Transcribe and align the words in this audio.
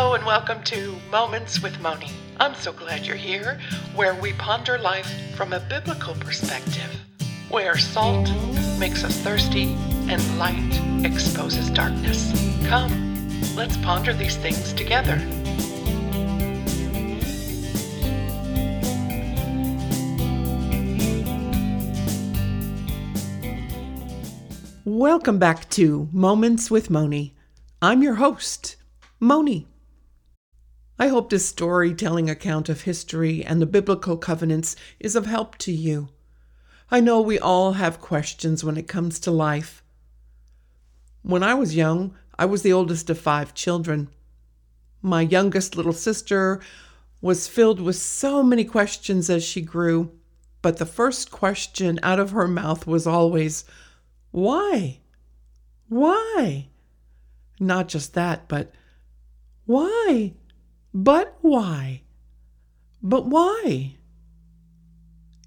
Hello 0.00 0.14
and 0.14 0.24
welcome 0.24 0.62
to 0.62 0.96
Moments 1.10 1.60
with 1.60 1.80
Moni. 1.80 2.12
I'm 2.38 2.54
so 2.54 2.72
glad 2.72 3.04
you're 3.04 3.16
here, 3.16 3.58
where 3.96 4.14
we 4.14 4.32
ponder 4.34 4.78
life 4.78 5.10
from 5.34 5.52
a 5.52 5.58
biblical 5.58 6.14
perspective, 6.14 6.88
where 7.48 7.76
salt 7.76 8.30
makes 8.78 9.02
us 9.02 9.18
thirsty 9.22 9.74
and 10.08 10.38
light 10.38 11.04
exposes 11.04 11.68
darkness. 11.70 12.30
Come, 12.68 13.26
let's 13.56 13.76
ponder 13.78 14.12
these 14.12 14.36
things 14.36 14.72
together. 14.72 15.16
Welcome 24.84 25.40
back 25.40 25.68
to 25.70 26.08
Moments 26.12 26.70
with 26.70 26.88
Moni. 26.88 27.34
I'm 27.82 28.00
your 28.04 28.14
host, 28.14 28.76
Moni. 29.18 29.66
I 30.98 31.08
hope 31.08 31.30
this 31.30 31.46
storytelling 31.46 32.28
account 32.28 32.68
of 32.68 32.82
history 32.82 33.44
and 33.44 33.62
the 33.62 33.66
biblical 33.66 34.16
covenants 34.16 34.74
is 34.98 35.14
of 35.14 35.26
help 35.26 35.56
to 35.58 35.72
you. 35.72 36.08
I 36.90 36.98
know 36.98 37.20
we 37.20 37.38
all 37.38 37.74
have 37.74 38.00
questions 38.00 38.64
when 38.64 38.76
it 38.76 38.88
comes 38.88 39.20
to 39.20 39.30
life. 39.30 39.84
When 41.22 41.44
I 41.44 41.54
was 41.54 41.76
young, 41.76 42.16
I 42.36 42.46
was 42.46 42.62
the 42.62 42.72
oldest 42.72 43.10
of 43.10 43.18
five 43.18 43.54
children. 43.54 44.08
My 45.00 45.20
youngest 45.20 45.76
little 45.76 45.92
sister 45.92 46.60
was 47.20 47.46
filled 47.46 47.80
with 47.80 47.96
so 47.96 48.42
many 48.42 48.64
questions 48.64 49.30
as 49.30 49.44
she 49.44 49.60
grew, 49.60 50.10
but 50.62 50.78
the 50.78 50.86
first 50.86 51.30
question 51.30 52.00
out 52.02 52.18
of 52.18 52.32
her 52.32 52.48
mouth 52.48 52.86
was 52.86 53.06
always, 53.06 53.64
Why? 54.32 54.98
Why? 55.88 56.68
Not 57.60 57.88
just 57.88 58.14
that, 58.14 58.48
but 58.48 58.72
why? 59.64 60.32
But 61.00 61.38
why? 61.42 62.02
But 63.00 63.26
why? 63.26 63.94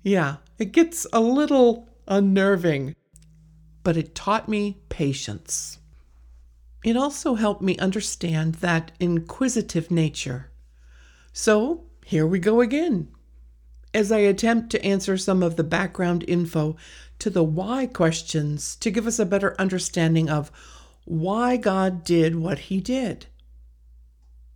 Yeah, 0.01 0.37
it 0.57 0.71
gets 0.71 1.05
a 1.11 1.19
little 1.19 1.89
unnerving, 2.07 2.95
but 3.83 3.97
it 3.97 4.15
taught 4.15 4.47
me 4.47 4.77
patience. 4.87 5.79
It 6.85 6.95
also 6.95 7.35
helped 7.35 7.61
me 7.61 7.77
understand 7.79 8.55
that 8.55 8.93
inquisitive 9.01 9.91
nature. 9.91 10.51
So, 11.33 11.83
here 12.05 12.25
we 12.25 12.39
go 12.39 12.61
again. 12.61 13.09
As 13.93 14.09
I 14.09 14.19
attempt 14.19 14.69
to 14.69 14.85
answer 14.85 15.17
some 15.17 15.43
of 15.43 15.57
the 15.57 15.65
background 15.65 16.23
info 16.29 16.77
to 17.19 17.29
the 17.29 17.43
why 17.43 17.87
questions 17.87 18.77
to 18.77 18.89
give 18.89 19.05
us 19.05 19.19
a 19.19 19.25
better 19.25 19.59
understanding 19.59 20.29
of 20.29 20.49
why 21.03 21.57
God 21.57 22.05
did 22.05 22.37
what 22.37 22.57
He 22.57 22.79
did. 22.79 23.25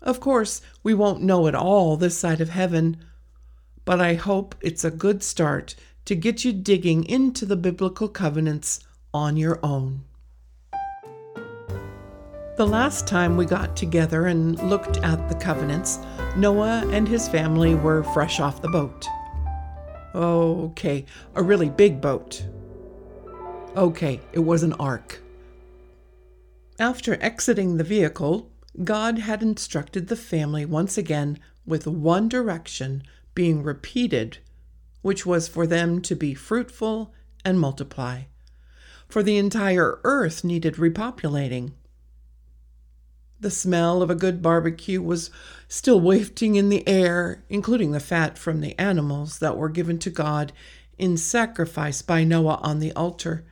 Of 0.02 0.20
course, 0.20 0.62
we 0.84 0.94
won't 0.94 1.24
know 1.24 1.48
it 1.48 1.56
all 1.56 1.98
this 1.98 2.18
side 2.18 2.42
of 2.42 2.50
heaven, 2.50 2.98
but 3.86 4.00
I 4.00 4.14
hope 4.14 4.56
it's 4.62 4.84
a 4.84 4.92
good 4.92 5.24
start 5.24 5.76
to 6.06 6.16
get 6.16 6.46
you 6.46 6.54
digging 6.54 7.04
into 7.06 7.46
the 7.46 7.56
biblical 7.56 8.08
covenants 8.08 8.80
on 9.14 9.38
your 9.38 9.60
own. 9.64 10.04
The 12.58 12.66
last 12.66 13.06
time 13.06 13.36
we 13.36 13.46
got 13.46 13.76
together 13.76 14.28
and 14.28 14.58
looked 14.70 14.98
at 14.98 15.28
the 15.28 15.36
covenants, 15.36 16.00
Noah 16.38 16.88
and 16.90 17.06
his 17.08 17.28
family 17.28 17.76
were 17.76 18.04
fresh 18.04 18.40
off 18.40 18.62
the 18.62 18.70
boat. 18.70 19.06
Okay, 20.16 21.06
a 21.36 21.44
really 21.44 21.70
big 21.70 22.00
boat. 22.00 22.46
Okay, 23.76 24.22
it 24.32 24.40
was 24.40 24.64
an 24.64 24.72
ark. 24.74 25.22
After 26.80 27.22
exiting 27.22 27.76
the 27.76 27.84
vehicle, 27.84 28.50
God 28.84 29.20
had 29.20 29.42
instructed 29.42 30.08
the 30.08 30.16
family 30.16 30.66
once 30.66 30.98
again 30.98 31.40
with 31.66 31.88
one 31.88 32.28
direction 32.28 33.04
being 33.34 33.64
repeated, 33.64 34.40
which 35.02 35.26
was 35.26 35.48
for 35.48 35.66
them 35.66 36.02
to 36.02 36.16
be 36.16 36.34
fruitful 36.34 37.14
and 37.44 37.60
multiply. 37.60 38.24
For 39.08 39.24
the 39.24 39.38
entire 39.38 40.00
earth 40.04 40.44
needed 40.44 40.76
repopulating. 40.76 41.72
The 43.40 43.52
smell 43.52 44.02
of 44.02 44.10
a 44.10 44.16
good 44.16 44.42
barbecue 44.42 45.02
was 45.02 45.30
still 45.68 46.00
wafting 46.00 46.56
in 46.56 46.70
the 46.70 46.88
air, 46.88 47.44
including 47.50 47.92
the 47.92 48.00
fat 48.00 48.38
from 48.38 48.62
the 48.62 48.78
animals 48.80 49.40
that 49.40 49.58
were 49.58 49.70
given 49.70 50.00
to 50.00 50.10
God 50.10 50.52
in 50.98 51.18
sacrifice 51.18 52.02
by 52.02 52.24
Noah 52.24 52.60
on 52.64 52.80
the 52.80 52.94
altar, 52.94 53.46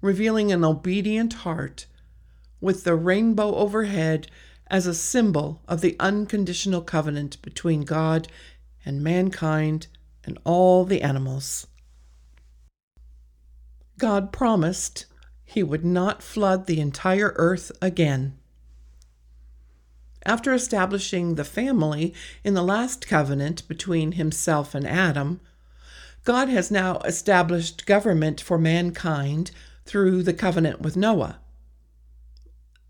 revealing 0.00 0.50
an 0.50 0.64
obedient 0.64 1.34
heart, 1.34 1.86
with 2.60 2.84
the 2.84 2.94
rainbow 2.94 3.54
overhead 3.54 4.28
as 4.70 4.86
a 4.86 4.94
symbol 4.94 5.60
of 5.66 5.80
the 5.80 5.96
unconditional 5.98 6.80
covenant 6.80 7.42
between 7.42 7.82
God 7.82 8.28
and 8.84 9.02
mankind 9.02 9.88
and 10.24 10.38
all 10.44 10.84
the 10.84 11.02
animals. 11.02 11.66
God 13.98 14.32
promised 14.32 15.06
he 15.44 15.62
would 15.62 15.84
not 15.84 16.22
flood 16.22 16.66
the 16.66 16.80
entire 16.80 17.32
earth 17.36 17.72
again. 17.82 18.38
After 20.24 20.54
establishing 20.54 21.34
the 21.34 21.44
family 21.44 22.14
in 22.44 22.54
the 22.54 22.62
last 22.62 23.08
covenant 23.08 23.66
between 23.66 24.12
himself 24.12 24.74
and 24.74 24.86
Adam, 24.86 25.40
God 26.24 26.48
has 26.48 26.70
now 26.70 26.98
established 26.98 27.86
government 27.86 28.40
for 28.40 28.58
mankind 28.58 29.50
through 29.86 30.22
the 30.22 30.34
covenant 30.34 30.80
with 30.80 30.96
Noah. 30.96 31.39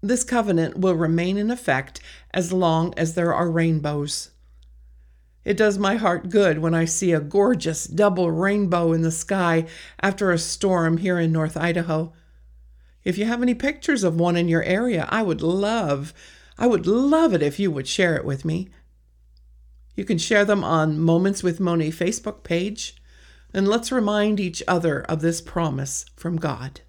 This 0.02 0.24
covenant 0.24 0.78
will 0.78 0.94
remain 0.94 1.36
in 1.36 1.50
effect 1.50 2.00
as 2.32 2.52
long 2.52 2.94
as 2.96 3.14
there 3.14 3.34
are 3.34 3.50
rainbows. 3.50 4.30
It 5.44 5.56
does 5.56 5.78
my 5.78 5.96
heart 5.96 6.28
good 6.28 6.58
when 6.58 6.74
I 6.74 6.84
see 6.84 7.12
a 7.12 7.20
gorgeous 7.20 7.86
double 7.86 8.30
rainbow 8.30 8.92
in 8.92 9.02
the 9.02 9.10
sky 9.10 9.66
after 10.00 10.30
a 10.30 10.38
storm 10.38 10.98
here 10.98 11.18
in 11.18 11.32
North 11.32 11.56
Idaho. 11.56 12.12
If 13.04 13.16
you 13.16 13.24
have 13.24 13.40
any 13.42 13.54
pictures 13.54 14.04
of 14.04 14.20
one 14.20 14.36
in 14.36 14.48
your 14.48 14.62
area, 14.62 15.06
I 15.10 15.22
would 15.22 15.40
love, 15.40 16.12
I 16.58 16.66
would 16.66 16.86
love 16.86 17.32
it 17.32 17.42
if 17.42 17.58
you 17.58 17.70
would 17.70 17.88
share 17.88 18.16
it 18.16 18.24
with 18.24 18.44
me. 18.44 18.68
You 19.96 20.04
can 20.04 20.18
share 20.18 20.44
them 20.44 20.62
on 20.62 20.98
Moments 20.98 21.42
with 21.42 21.60
Moni 21.60 21.90
Facebook 21.90 22.42
page, 22.42 22.96
and 23.52 23.66
let's 23.66 23.90
remind 23.90 24.38
each 24.38 24.62
other 24.68 25.00
of 25.00 25.20
this 25.20 25.40
promise 25.40 26.04
from 26.16 26.36
God. 26.36 26.82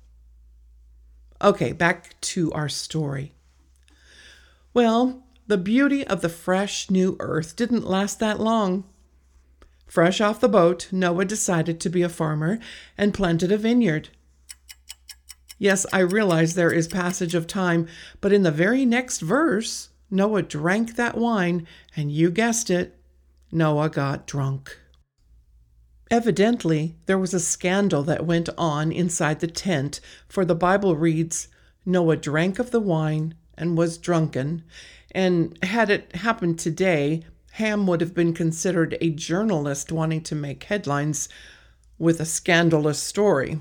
Okay, 1.42 1.72
back 1.72 2.20
to 2.22 2.52
our 2.52 2.70
story. 2.70 3.34
Well, 4.74 5.24
the 5.48 5.58
beauty 5.58 6.06
of 6.06 6.22
the 6.22 6.30
fresh 6.30 6.90
new 6.90 7.18
earth 7.20 7.56
didn't 7.56 7.88
last 7.88 8.20
that 8.20 8.40
long. 8.40 8.84
Fresh 9.88 10.22
off 10.22 10.40
the 10.40 10.48
boat, 10.48 10.88
Noah 10.92 11.26
decided 11.26 11.82
to 11.82 11.90
be 11.90 12.04
a 12.04 12.10
farmer 12.10 12.60
and 12.98 13.14
planted 13.14 13.52
a 13.52 13.58
vineyard. 13.58 14.10
Yes, 15.58 15.86
I 15.92 16.00
realize 16.00 16.54
there 16.54 16.72
is 16.72 16.88
passage 16.88 17.36
of 17.36 17.48
time, 17.48 17.88
but 18.22 18.32
in 18.32 18.44
the 18.44 18.52
very 18.52 18.86
next 18.86 19.20
verse, 19.20 19.90
Noah 20.10 20.44
drank 20.44 20.96
that 20.96 21.18
wine, 21.18 21.68
and 21.96 22.12
you 22.12 22.32
guessed 22.32 22.70
it, 22.70 22.98
Noah 23.52 23.90
got 23.90 24.28
drunk. 24.28 24.78
Evidently, 26.12 26.98
there 27.06 27.18
was 27.18 27.34
a 27.34 27.40
scandal 27.40 28.04
that 28.04 28.26
went 28.26 28.50
on 28.58 28.92
inside 28.92 29.40
the 29.40 29.48
tent, 29.48 30.02
for 30.28 30.44
the 30.44 30.54
Bible 30.54 30.98
reads 30.98 31.48
Noah 31.86 32.18
drank 32.18 32.60
of 32.60 32.72
the 32.72 32.82
wine 32.82 33.34
and 33.58 33.78
was 33.78 33.98
drunken. 33.98 34.62
And 35.12 35.58
had 35.64 35.90
it 35.90 36.14
happened 36.18 36.60
today, 36.60 37.24
Ham 37.54 37.88
would 37.88 38.02
have 38.02 38.14
been 38.14 38.34
considered 38.34 38.98
a 39.00 39.10
journalist 39.10 39.90
wanting 39.90 40.22
to 40.24 40.36
make 40.36 40.66
headlines 40.66 41.30
with 41.98 42.20
a 42.20 42.26
scandalous 42.26 43.00
story. 43.00 43.60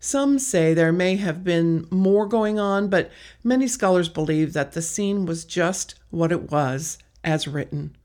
Some 0.00 0.40
say 0.40 0.74
there 0.74 0.92
may 0.92 1.14
have 1.14 1.44
been 1.44 1.86
more 1.92 2.26
going 2.26 2.58
on, 2.58 2.88
but 2.88 3.08
many 3.44 3.68
scholars 3.68 4.08
believe 4.08 4.52
that 4.54 4.72
the 4.72 4.82
scene 4.82 5.26
was 5.26 5.44
just 5.44 5.94
what 6.10 6.32
it 6.32 6.50
was, 6.50 6.98
as 7.22 7.46
written, 7.46 7.96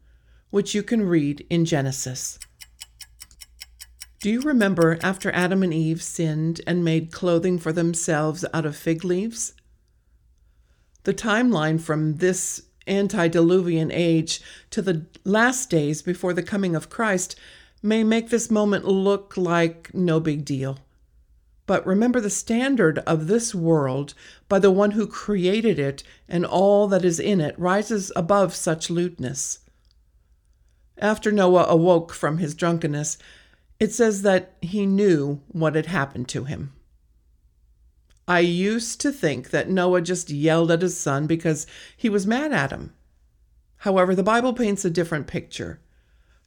which 0.51 0.75
you 0.75 0.83
can 0.83 1.07
read 1.07 1.43
in 1.49 1.65
Genesis. 1.65 2.37
Do 4.25 4.31
you 4.31 4.41
remember 4.41 4.97
after 5.03 5.31
Adam 5.33 5.61
and 5.61 5.71
Eve 5.71 6.01
sinned 6.01 6.59
and 6.65 6.83
made 6.83 7.11
clothing 7.11 7.59
for 7.59 7.71
themselves 7.71 8.43
out 8.55 8.65
of 8.65 8.75
fig 8.75 9.03
leaves? 9.05 9.53
The 11.03 11.13
timeline 11.13 11.79
from 11.79 12.15
this 12.15 12.63
antediluvian 12.87 13.91
age 13.91 14.41
to 14.71 14.81
the 14.81 15.05
last 15.25 15.69
days 15.69 16.01
before 16.01 16.33
the 16.33 16.41
coming 16.41 16.75
of 16.75 16.89
Christ 16.89 17.35
may 17.83 18.03
make 18.03 18.31
this 18.31 18.49
moment 18.49 18.85
look 18.85 19.37
like 19.37 19.93
no 19.93 20.19
big 20.19 20.43
deal. 20.43 20.79
But 21.67 21.85
remember 21.85 22.19
the 22.19 22.31
standard 22.31 22.97
of 23.05 23.27
this 23.27 23.53
world 23.53 24.15
by 24.49 24.57
the 24.57 24.71
one 24.71 24.89
who 24.89 25.05
created 25.05 25.77
it 25.77 26.01
and 26.27 26.47
all 26.47 26.87
that 26.87 27.05
is 27.05 27.19
in 27.19 27.39
it 27.39 27.53
rises 27.59 28.11
above 28.15 28.55
such 28.55 28.89
lewdness. 28.89 29.59
After 30.97 31.31
Noah 31.31 31.65
awoke 31.65 32.11
from 32.11 32.39
his 32.39 32.55
drunkenness, 32.55 33.19
it 33.79 33.93
says 33.93 34.21
that 34.21 34.55
he 34.61 34.85
knew 34.85 35.41
what 35.47 35.75
had 35.75 35.87
happened 35.87 36.27
to 36.29 36.45
him. 36.45 36.73
I 38.27 38.39
used 38.39 38.99
to 39.01 39.11
think 39.11 39.51
that 39.51 39.69
Noah 39.69 40.01
just 40.01 40.29
yelled 40.29 40.71
at 40.71 40.81
his 40.81 40.97
son 40.97 41.27
because 41.27 41.67
he 41.95 42.09
was 42.09 42.25
mad 42.25 42.51
at 42.51 42.71
him, 42.71 42.93
However, 43.85 44.15
the 44.15 44.23
Bible 44.23 44.53
paints 44.53 44.83
a 44.83 44.89
different 44.89 45.27
picture. 45.27 45.79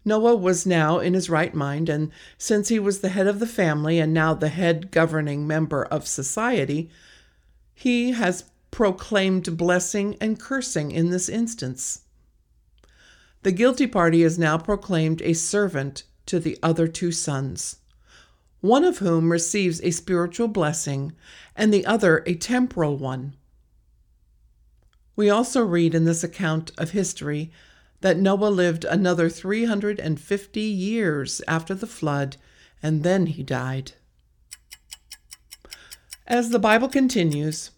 Noah 0.05 0.35
was 0.35 0.67
now 0.67 0.99
in 0.99 1.15
his 1.15 1.31
right 1.31 1.55
mind, 1.55 1.89
and 1.89 2.11
since 2.37 2.69
he 2.69 2.81
was 2.81 2.99
the 2.99 3.11
head 3.11 3.29
of 3.29 3.39
the 3.39 3.47
family 3.47 4.01
and 4.01 4.13
now 4.13 4.35
the 4.35 4.49
head 4.49 4.91
governing 4.91 5.47
member 5.47 5.85
of 5.85 6.09
society, 6.09 6.91
he 7.73 8.11
has 8.11 8.51
proclaimed 8.73 9.57
blessing 9.57 10.17
and 10.21 10.41
cursing 10.41 10.91
in 10.91 11.11
this 11.11 11.29
instance. 11.29 12.01
The 13.45 13.53
guilty 13.53 13.87
party 13.87 14.25
is 14.25 14.37
now 14.37 14.59
proclaimed 14.59 15.23
a 15.23 15.33
servant 15.33 16.03
to 16.29 16.39
the 16.39 16.59
other 16.63 16.87
two 16.87 17.11
sons, 17.11 17.77
one 18.61 18.85
of 18.85 18.99
whom 18.99 19.33
receives 19.33 19.81
a 19.83 19.91
spiritual 19.91 20.49
blessing 20.49 21.13
and 21.57 21.73
the 21.73 21.85
other 21.85 22.23
a 22.27 22.35
temporal 22.35 22.97
one. 22.97 23.35
We 25.17 25.31
also 25.31 25.65
read 25.65 25.95
in 25.95 26.05
this 26.05 26.23
account 26.23 26.71
of 26.79 26.93
history 26.93 27.51
that 28.01 28.19
Noah 28.19 28.51
lived 28.51 28.85
another 28.85 29.29
350 29.29 30.61
years 30.61 31.43
after 31.49 31.75
the 31.75 31.87
flood, 31.87 32.37
and 32.83 33.03
then 33.03 33.27
he 33.27 33.43
died. 33.43 33.93
As 36.27 36.51
the 36.51 36.61
Bible 36.61 36.89
continues, 36.89 37.73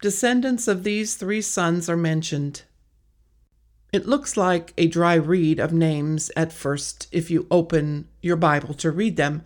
descendants 0.00 0.68
of 0.68 0.84
these 0.84 1.16
three 1.16 1.42
sons 1.42 1.90
are 1.90 1.96
mentioned. 1.96 2.62
It 3.92 4.06
looks 4.06 4.36
like 4.36 4.74
a 4.76 4.88
dry 4.88 5.14
read 5.14 5.58
of 5.58 5.72
names 5.72 6.30
at 6.36 6.52
first 6.52 7.08
if 7.12 7.30
you 7.30 7.46
open 7.50 8.08
your 8.20 8.36
Bible 8.36 8.74
to 8.74 8.90
read 8.90 9.16
them, 9.16 9.42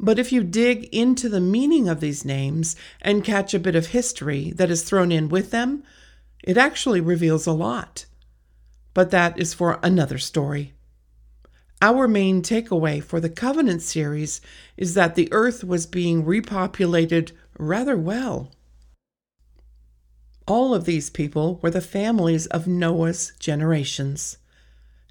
but 0.00 0.18
if 0.18 0.32
you 0.32 0.42
dig 0.42 0.84
into 0.92 1.28
the 1.28 1.40
meaning 1.40 1.88
of 1.88 2.00
these 2.00 2.24
names 2.24 2.74
and 3.00 3.24
catch 3.24 3.54
a 3.54 3.60
bit 3.60 3.76
of 3.76 3.88
history 3.88 4.50
that 4.56 4.70
is 4.70 4.82
thrown 4.82 5.12
in 5.12 5.28
with 5.28 5.52
them, 5.52 5.84
it 6.42 6.58
actually 6.58 7.00
reveals 7.00 7.46
a 7.46 7.52
lot. 7.52 8.06
But 8.94 9.12
that 9.12 9.38
is 9.38 9.54
for 9.54 9.78
another 9.82 10.18
story. 10.18 10.72
Our 11.80 12.08
main 12.08 12.42
takeaway 12.42 13.02
for 13.02 13.20
the 13.20 13.30
Covenant 13.30 13.82
series 13.82 14.40
is 14.76 14.94
that 14.94 15.14
the 15.14 15.32
earth 15.32 15.62
was 15.62 15.86
being 15.86 16.24
repopulated 16.24 17.32
rather 17.58 17.96
well. 17.96 18.50
All 20.54 20.74
of 20.74 20.84
these 20.84 21.08
people 21.08 21.58
were 21.62 21.70
the 21.70 21.80
families 21.80 22.44
of 22.48 22.66
Noah's 22.66 23.32
generations, 23.38 24.36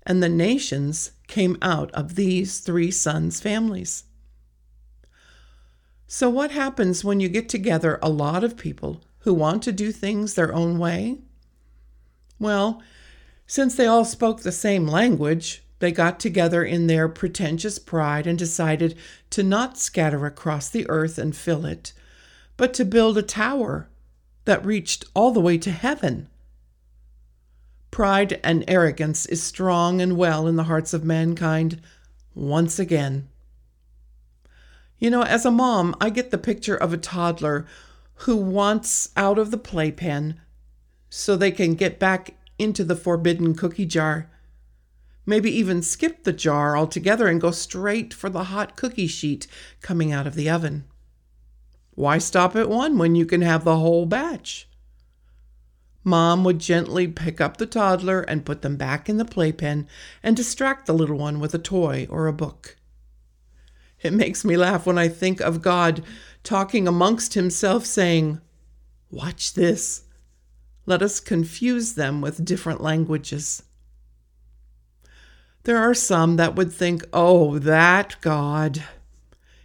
and 0.06 0.22
the 0.22 0.30
nations 0.30 1.14
came 1.28 1.58
out 1.64 1.90
of 1.94 2.14
these 2.14 2.60
three 2.60 2.92
sons' 2.92 3.42
families. 3.42 4.04
So, 6.06 6.30
what 6.30 6.52
happens 6.52 7.04
when 7.04 7.20
you 7.20 7.28
get 7.28 7.50
together 7.50 7.98
a 8.04 8.08
lot 8.08 8.44
of 8.44 8.56
people 8.56 9.02
who 9.22 9.34
want 9.34 9.64
to 9.64 9.72
do 9.72 9.92
things 9.92 10.36
their 10.36 10.54
own 10.54 10.78
way? 10.78 11.18
Well, 12.38 12.84
since 13.48 13.74
they 13.74 13.88
all 13.88 14.06
spoke 14.06 14.42
the 14.42 14.52
same 14.52 14.86
language, 14.86 15.64
they 15.80 15.92
got 15.92 16.20
together 16.20 16.64
in 16.64 16.86
their 16.86 17.10
pretentious 17.10 17.80
pride 17.80 18.28
and 18.28 18.38
decided 18.38 18.96
to 19.32 19.42
not 19.42 19.80
scatter 19.80 20.24
across 20.28 20.70
the 20.70 20.88
earth 20.88 21.18
and 21.18 21.36
fill 21.36 21.66
it, 21.66 21.94
but 22.58 22.76
to 22.76 22.86
build 22.86 23.18
a 23.18 23.24
tower 23.24 23.88
that 24.46 24.66
reached 24.66 25.06
all 25.14 25.32
the 25.32 25.40
way 25.40 25.58
to 25.58 25.72
heaven. 25.72 26.28
Pride 27.92 28.40
and 28.44 28.64
arrogance 28.68 29.26
is 29.26 29.44
strong 29.44 30.02
and 30.02 30.18
well 30.18 30.48
in 30.48 30.56
the 30.56 30.64
hearts 30.64 30.94
of 30.94 31.04
mankind 31.04 31.82
once 32.34 32.80
again. 32.80 33.28
You 34.98 35.10
know, 35.10 35.24
as 35.24 35.46
a 35.46 35.52
mom, 35.52 35.96
I 36.00 36.10
get 36.10 36.32
the 36.32 36.38
picture 36.38 36.78
of 36.78 36.94
a 36.94 36.98
toddler 36.98 37.66
who 38.16 38.38
wants 38.38 39.10
out 39.18 39.38
of 39.38 39.52
the 39.52 39.58
playpen 39.58 40.40
so 41.10 41.36
they 41.36 41.52
can 41.52 41.74
get 41.74 42.00
back 42.00 42.36
into 42.58 42.84
the 42.84 42.96
forbidden 42.96 43.56
cookie 43.56 43.86
jar. 43.86 44.30
Maybe 45.26 45.52
even 45.52 45.82
skip 45.82 46.24
the 46.24 46.34
jar 46.34 46.78
altogether 46.78 47.28
and 47.28 47.42
go 47.42 47.52
straight 47.52 48.14
for 48.14 48.30
the 48.30 48.46
hot 48.46 48.76
cookie 48.76 49.08
sheet 49.08 49.48
coming 49.82 50.12
out 50.12 50.28
of 50.28 50.36
the 50.36 50.50
oven. 50.50 50.86
Why 51.96 52.18
stop 52.18 52.56
at 52.56 52.70
one 52.70 52.98
when 52.98 53.16
you 53.16 53.26
can 53.26 53.42
have 53.42 53.64
the 53.64 53.78
whole 53.78 54.06
batch? 54.06 54.68
Mom 56.04 56.44
would 56.44 56.60
gently 56.60 57.08
pick 57.08 57.40
up 57.40 57.58
the 57.58 57.66
toddler 57.66 58.22
and 58.22 58.46
put 58.46 58.62
them 58.62 58.76
back 58.76 59.08
in 59.08 59.18
the 59.18 59.26
playpen 59.26 59.88
and 60.24 60.36
distract 60.36 60.88
the 60.88 60.94
little 60.94 61.18
one 61.18 61.40
with 61.40 61.54
a 61.54 61.60
toy 61.60 62.08
or 62.10 62.28
a 62.28 62.34
book. 62.34 62.78
It 64.02 64.14
makes 64.14 64.44
me 64.44 64.58
laugh 64.58 64.86
when 64.86 64.98
I 64.98 65.08
think 65.08 65.42
of 65.42 65.62
God 65.62 66.04
talking 66.44 66.88
amongst 66.88 67.36
himself, 67.36 67.86
saying, 67.86 68.42
Watch 69.12 69.54
this. 69.54 70.06
Let 70.88 71.04
us 71.04 71.20
confuse 71.20 71.94
them 71.94 72.22
with 72.22 72.44
different 72.44 72.82
languages. 72.82 73.62
There 75.64 75.78
are 75.78 75.94
some 75.94 76.38
that 76.38 76.56
would 76.56 76.74
think, 76.74 77.04
Oh, 77.14 77.60
that 77.60 78.16
God. 78.22 78.84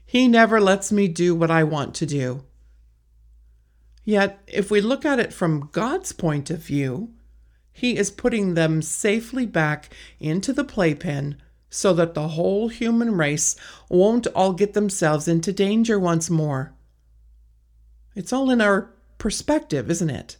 He 0.06 0.28
never 0.28 0.60
lets 0.60 0.92
me 0.92 1.08
do 1.08 1.34
what 1.34 1.50
I 1.50 1.64
want 1.64 1.94
to 1.96 2.06
do. 2.06 2.44
Yet, 4.04 4.40
if 4.46 4.70
we 4.70 4.80
look 4.80 5.04
at 5.04 5.18
it 5.18 5.32
from 5.32 5.68
God's 5.72 6.12
point 6.12 6.48
of 6.48 6.60
view, 6.62 7.10
He 7.72 7.96
is 7.96 8.10
putting 8.10 8.54
them 8.54 8.80
safely 8.80 9.46
back 9.46 9.92
into 10.20 10.52
the 10.52 10.64
playpen 10.64 11.36
so 11.68 11.92
that 11.92 12.14
the 12.14 12.28
whole 12.28 12.68
human 12.68 13.16
race 13.16 13.56
won't 13.88 14.28
all 14.28 14.52
get 14.52 14.74
themselves 14.74 15.26
into 15.26 15.52
danger 15.52 15.98
once 15.98 16.30
more. 16.30 16.72
It's 18.14 18.32
all 18.32 18.48
in 18.50 18.60
our 18.60 18.94
perspective, 19.18 19.90
isn't 19.90 20.08
it? 20.08 20.36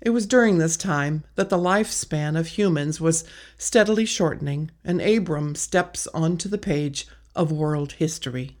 It 0.00 0.10
was 0.10 0.26
during 0.26 0.58
this 0.58 0.76
time 0.76 1.24
that 1.36 1.48
the 1.48 1.58
lifespan 1.58 2.38
of 2.38 2.48
humans 2.48 3.00
was 3.00 3.24
steadily 3.56 4.04
shortening, 4.04 4.70
and 4.84 5.00
Abram 5.00 5.54
steps 5.54 6.06
onto 6.08 6.48
the 6.48 6.58
page 6.58 7.06
of 7.38 7.50
world 7.50 7.92
history. 7.92 8.58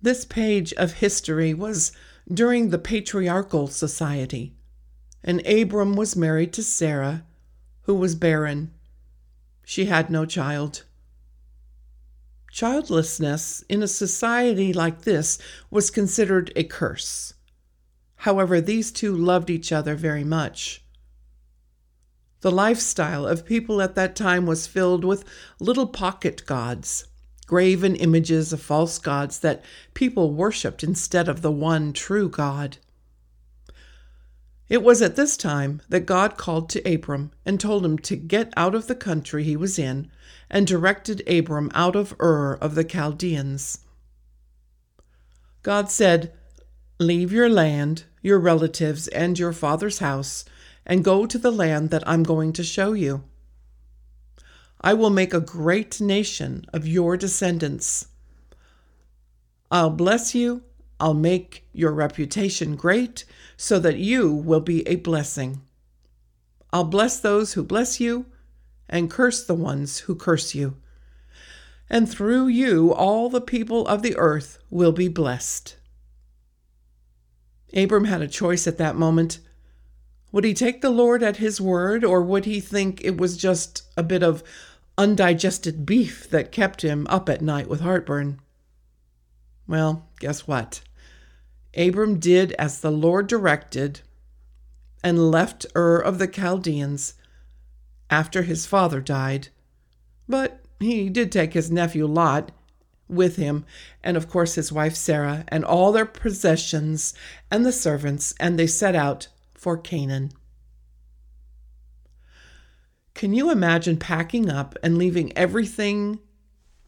This 0.00 0.24
page 0.24 0.72
of 0.74 0.94
history 0.94 1.52
was 1.52 1.92
during 2.32 2.70
the 2.70 2.78
patriarchal 2.78 3.66
society 3.66 4.54
and 5.24 5.44
Abram 5.46 5.94
was 5.94 6.16
married 6.16 6.52
to 6.54 6.62
Sarah, 6.62 7.24
who 7.82 7.94
was 7.94 8.14
barren. 8.14 8.72
She 9.64 9.86
had 9.86 10.10
no 10.10 10.24
child. 10.24 10.84
Childlessness 12.52 13.62
in 13.68 13.82
a 13.82 13.88
society 13.88 14.72
like 14.72 15.02
this 15.02 15.38
was 15.70 15.90
considered 15.90 16.52
a 16.56 16.64
curse. 16.64 17.34
However, 18.22 18.60
these 18.60 18.90
two 18.90 19.14
loved 19.16 19.50
each 19.50 19.72
other 19.72 19.94
very 19.94 20.24
much. 20.24 20.82
The 22.40 22.50
lifestyle 22.50 23.26
of 23.26 23.44
people 23.44 23.82
at 23.82 23.94
that 23.96 24.14
time 24.14 24.46
was 24.46 24.66
filled 24.66 25.04
with 25.04 25.24
little 25.58 25.86
pocket 25.86 26.44
gods, 26.46 27.06
graven 27.46 27.96
images 27.96 28.52
of 28.52 28.62
false 28.62 28.98
gods 28.98 29.40
that 29.40 29.64
people 29.94 30.32
worshipped 30.32 30.84
instead 30.84 31.28
of 31.28 31.42
the 31.42 31.50
one 31.50 31.92
true 31.92 32.28
God. 32.28 32.78
It 34.68 34.82
was 34.82 35.00
at 35.00 35.16
this 35.16 35.36
time 35.36 35.80
that 35.88 36.00
God 36.00 36.36
called 36.36 36.68
to 36.70 36.94
Abram 36.94 37.32
and 37.44 37.58
told 37.58 37.84
him 37.84 37.98
to 38.00 38.16
get 38.16 38.52
out 38.56 38.74
of 38.74 38.86
the 38.86 38.94
country 38.94 39.42
he 39.42 39.56
was 39.56 39.78
in 39.78 40.10
and 40.50 40.66
directed 40.66 41.26
Abram 41.28 41.70
out 41.74 41.96
of 41.96 42.14
Ur 42.20 42.54
of 42.54 42.74
the 42.74 42.84
Chaldeans. 42.84 43.78
God 45.62 45.90
said, 45.90 46.32
Leave 47.00 47.32
your 47.32 47.48
land, 47.48 48.04
your 48.22 48.38
relatives, 48.38 49.08
and 49.08 49.38
your 49.38 49.52
father's 49.52 50.00
house, 50.00 50.44
and 50.88 51.04
go 51.04 51.26
to 51.26 51.38
the 51.38 51.52
land 51.52 51.90
that 51.90 52.02
I'm 52.08 52.24
going 52.24 52.52
to 52.54 52.64
show 52.64 52.94
you. 52.94 53.22
I 54.80 54.94
will 54.94 55.10
make 55.10 55.34
a 55.34 55.40
great 55.40 56.00
nation 56.00 56.64
of 56.72 56.88
your 56.88 57.16
descendants. 57.16 58.08
I'll 59.70 59.90
bless 59.90 60.34
you 60.34 60.62
I'll 61.00 61.14
make 61.14 61.64
your 61.72 61.92
reputation 61.92 62.74
great 62.74 63.24
so 63.56 63.78
that 63.78 63.98
you 63.98 64.32
will 64.32 64.60
be 64.60 64.86
a 64.88 64.96
blessing. 64.96 65.62
I'll 66.72 66.84
bless 66.84 67.20
those 67.20 67.52
who 67.52 67.62
bless 67.62 68.00
you 68.00 68.26
and 68.88 69.10
curse 69.10 69.44
the 69.44 69.54
ones 69.54 70.00
who 70.00 70.14
curse 70.14 70.54
you. 70.54 70.76
And 71.88 72.08
through 72.08 72.48
you, 72.48 72.92
all 72.92 73.30
the 73.30 73.40
people 73.40 73.86
of 73.86 74.02
the 74.02 74.16
earth 74.16 74.58
will 74.70 74.92
be 74.92 75.08
blessed. 75.08 75.76
Abram 77.74 78.04
had 78.04 78.20
a 78.20 78.28
choice 78.28 78.66
at 78.66 78.78
that 78.78 78.96
moment. 78.96 79.38
Would 80.30 80.44
he 80.44 80.54
take 80.54 80.80
the 80.80 80.90
Lord 80.90 81.22
at 81.22 81.38
his 81.38 81.60
word, 81.60 82.04
or 82.04 82.22
would 82.22 82.44
he 82.44 82.60
think 82.60 83.02
it 83.02 83.16
was 83.16 83.36
just 83.36 83.82
a 83.96 84.02
bit 84.02 84.22
of 84.22 84.42
undigested 84.98 85.86
beef 85.86 86.28
that 86.30 86.52
kept 86.52 86.82
him 86.82 87.06
up 87.08 87.28
at 87.28 87.40
night 87.40 87.68
with 87.68 87.80
heartburn? 87.80 88.40
Well, 89.66 90.08
guess 90.20 90.46
what? 90.46 90.82
Abram 91.76 92.18
did 92.18 92.52
as 92.52 92.80
the 92.80 92.90
Lord 92.90 93.26
directed 93.26 94.00
and 95.02 95.30
left 95.30 95.64
Ur 95.76 95.98
of 95.98 96.18
the 96.18 96.26
Chaldeans 96.26 97.14
after 98.10 98.42
his 98.42 98.66
father 98.66 99.00
died. 99.00 99.48
But 100.28 100.60
he 100.80 101.08
did 101.08 101.30
take 101.30 101.54
his 101.54 101.70
nephew 101.70 102.06
Lot 102.06 102.52
with 103.08 103.36
him, 103.36 103.64
and 104.02 104.16
of 104.16 104.28
course 104.28 104.56
his 104.56 104.72
wife 104.72 104.94
Sarah, 104.94 105.44
and 105.48 105.64
all 105.64 105.92
their 105.92 106.04
possessions 106.04 107.14
and 107.50 107.64
the 107.64 107.72
servants, 107.72 108.34
and 108.38 108.58
they 108.58 108.66
set 108.66 108.94
out 108.94 109.28
for 109.58 109.76
Canaan. 109.76 110.32
Can 113.14 113.34
you 113.34 113.50
imagine 113.50 113.96
packing 113.96 114.48
up 114.48 114.78
and 114.82 114.96
leaving 114.96 115.36
everything 115.36 116.20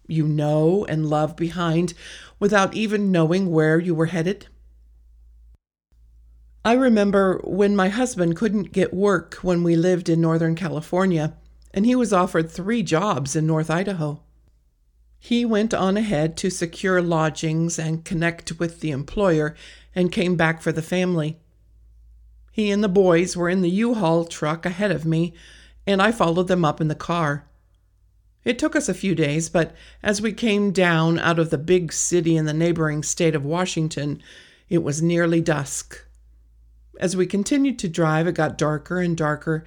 you 0.07 0.27
know 0.29 0.85
and 0.89 1.11
love 1.11 1.37
behind 1.37 1.95
without 2.39 2.75
even 2.75 3.11
knowing 3.11 3.51
where 3.51 3.79
you 3.79 3.95
were 3.95 4.07
headed? 4.07 4.47
I 6.65 6.75
remember 6.75 7.41
when 7.43 7.75
my 7.75 7.89
husband 7.89 8.37
couldn't 8.37 8.73
get 8.73 8.93
work 8.93 9.37
when 9.43 9.63
we 9.63 9.77
lived 9.77 10.09
in 10.09 10.21
Northern 10.21 10.55
California, 10.55 11.35
and 11.73 11.87
he 11.87 11.95
was 11.95 12.13
offered 12.13 12.51
three 12.51 12.83
jobs 12.83 13.35
in 13.35 13.47
North 13.47 13.71
Idaho. 13.71 14.23
He 15.19 15.45
went 15.45 15.75
on 15.75 15.97
ahead 15.97 16.37
to 16.39 16.51
secure 16.51 17.03
lodgings 17.03 17.79
and 17.79 18.05
connect 18.05 18.59
with 18.59 18.81
the 18.81 18.91
employer 18.91 19.57
and 19.95 20.13
came 20.13 20.37
back 20.37 20.63
for 20.63 20.71
the 20.71 20.83
family. 20.83 21.39
He 22.61 22.71
and 22.71 22.85
the 22.85 22.91
boys 22.91 23.39
were 23.39 23.49
in 23.49 23.63
the 23.63 23.71
U 23.71 23.95
Haul 23.95 24.27
truck 24.27 24.67
ahead 24.67 24.91
of 24.91 25.07
me, 25.07 25.33
and 25.87 26.03
I 26.03 26.13
followed 26.13 26.47
them 26.49 26.63
up 26.63 26.79
in 26.79 26.89
the 26.89 26.95
car. 26.95 27.49
It 28.45 28.59
took 28.59 28.77
us 28.77 28.87
a 28.87 28.93
few 28.93 29.15
days, 29.15 29.49
but 29.49 29.75
as 30.03 30.21
we 30.21 30.35
came 30.35 30.71
down 30.71 31.19
out 31.19 31.39
of 31.39 31.49
the 31.49 31.57
big 31.57 31.91
city 31.91 32.37
in 32.37 32.45
the 32.45 32.53
neighboring 32.53 33.03
state 33.03 33.35
of 33.35 33.47
Washington, 33.47 34.23
it 34.69 34.83
was 34.83 35.01
nearly 35.01 35.41
dusk. 35.41 36.05
As 36.99 37.17
we 37.17 37.25
continued 37.25 37.79
to 37.79 37.89
drive, 37.89 38.27
it 38.27 38.35
got 38.35 38.59
darker 38.59 39.01
and 39.01 39.17
darker 39.17 39.65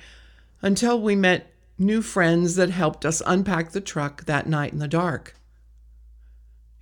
until 0.62 1.02
we 1.02 1.16
met 1.16 1.52
new 1.80 2.04
friends 2.04 2.58
that 2.58 2.70
helped 2.70 3.08
us 3.08 3.24
unpack 3.26 3.72
the 3.72 3.82
truck 3.82 4.26
that 4.26 4.46
night 4.46 4.72
in 4.72 4.78
the 4.78 4.88
dark. 4.88 5.34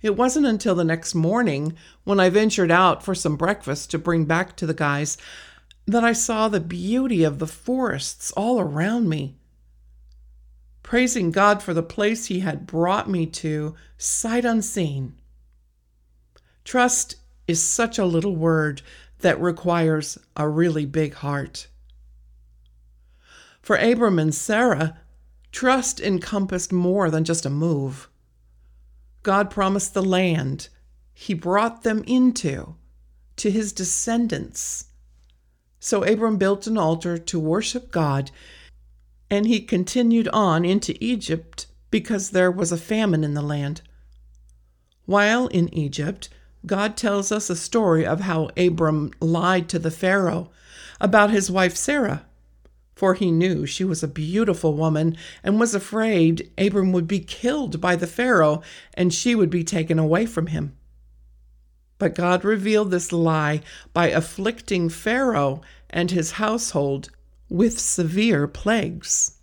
It 0.02 0.14
wasn't 0.14 0.44
until 0.44 0.74
the 0.74 0.84
next 0.84 1.14
morning, 1.14 1.74
when 2.04 2.20
I 2.20 2.28
ventured 2.28 2.70
out 2.70 3.02
for 3.02 3.14
some 3.14 3.36
breakfast 3.36 3.90
to 3.92 3.98
bring 3.98 4.26
back 4.26 4.56
to 4.56 4.66
the 4.66 4.74
guys, 4.74 5.16
that 5.86 6.04
I 6.04 6.12
saw 6.12 6.48
the 6.48 6.60
beauty 6.60 7.24
of 7.24 7.38
the 7.38 7.46
forests 7.46 8.32
all 8.32 8.60
around 8.60 9.08
me. 9.08 9.36
Praising 10.82 11.30
God 11.30 11.62
for 11.62 11.74
the 11.74 11.82
place 11.82 12.26
He 12.26 12.40
had 12.40 12.66
brought 12.66 13.08
me 13.08 13.26
to, 13.26 13.74
sight 13.96 14.44
unseen. 14.44 15.14
Trust 16.64 17.16
is 17.48 17.62
such 17.62 17.98
a 17.98 18.04
little 18.04 18.36
word 18.36 18.82
that 19.20 19.40
requires 19.40 20.18
a 20.36 20.48
really 20.48 20.86
big 20.86 21.14
heart. 21.14 21.68
For 23.60 23.76
Abram 23.76 24.18
and 24.18 24.34
Sarah, 24.34 24.98
trust 25.52 26.00
encompassed 26.00 26.72
more 26.72 27.10
than 27.10 27.24
just 27.24 27.46
a 27.46 27.50
move. 27.50 28.08
God 29.22 29.50
promised 29.50 29.94
the 29.94 30.02
land 30.02 30.68
he 31.14 31.34
brought 31.34 31.82
them 31.82 32.02
into 32.06 32.74
to 33.36 33.50
his 33.50 33.72
descendants. 33.72 34.86
So 35.84 36.04
Abram 36.04 36.36
built 36.36 36.68
an 36.68 36.78
altar 36.78 37.18
to 37.18 37.40
worship 37.40 37.90
God, 37.90 38.30
and 39.28 39.48
he 39.48 39.58
continued 39.58 40.28
on 40.28 40.64
into 40.64 40.96
Egypt 41.04 41.66
because 41.90 42.30
there 42.30 42.52
was 42.52 42.70
a 42.70 42.76
famine 42.76 43.24
in 43.24 43.34
the 43.34 43.42
land. 43.42 43.82
While 45.06 45.48
in 45.48 45.74
Egypt, 45.74 46.28
God 46.64 46.96
tells 46.96 47.32
us 47.32 47.50
a 47.50 47.56
story 47.56 48.06
of 48.06 48.20
how 48.20 48.50
Abram 48.56 49.10
lied 49.20 49.68
to 49.70 49.80
the 49.80 49.90
Pharaoh 49.90 50.52
about 51.00 51.32
his 51.32 51.50
wife 51.50 51.74
Sarah 51.74 52.26
for 52.94 53.14
he 53.14 53.32
knew 53.32 53.66
she 53.66 53.82
was 53.82 54.04
a 54.04 54.06
beautiful 54.06 54.74
woman 54.74 55.16
and 55.42 55.58
was 55.58 55.74
afraid 55.74 56.48
Abram 56.56 56.92
would 56.92 57.08
be 57.08 57.18
killed 57.18 57.80
by 57.80 57.96
the 57.96 58.06
Pharaoh 58.06 58.62
and 58.94 59.12
she 59.12 59.34
would 59.34 59.50
be 59.50 59.64
taken 59.64 59.98
away 59.98 60.24
from 60.24 60.46
him. 60.46 60.76
But 61.98 62.14
God 62.14 62.44
revealed 62.44 62.90
this 62.90 63.12
lie 63.12 63.60
by 63.92 64.08
afflicting 64.08 64.88
Pharaoh 64.88 65.62
and 65.90 66.10
his 66.10 66.32
household 66.32 67.10
with 67.48 67.78
severe 67.78 68.48
plagues. 68.48 69.38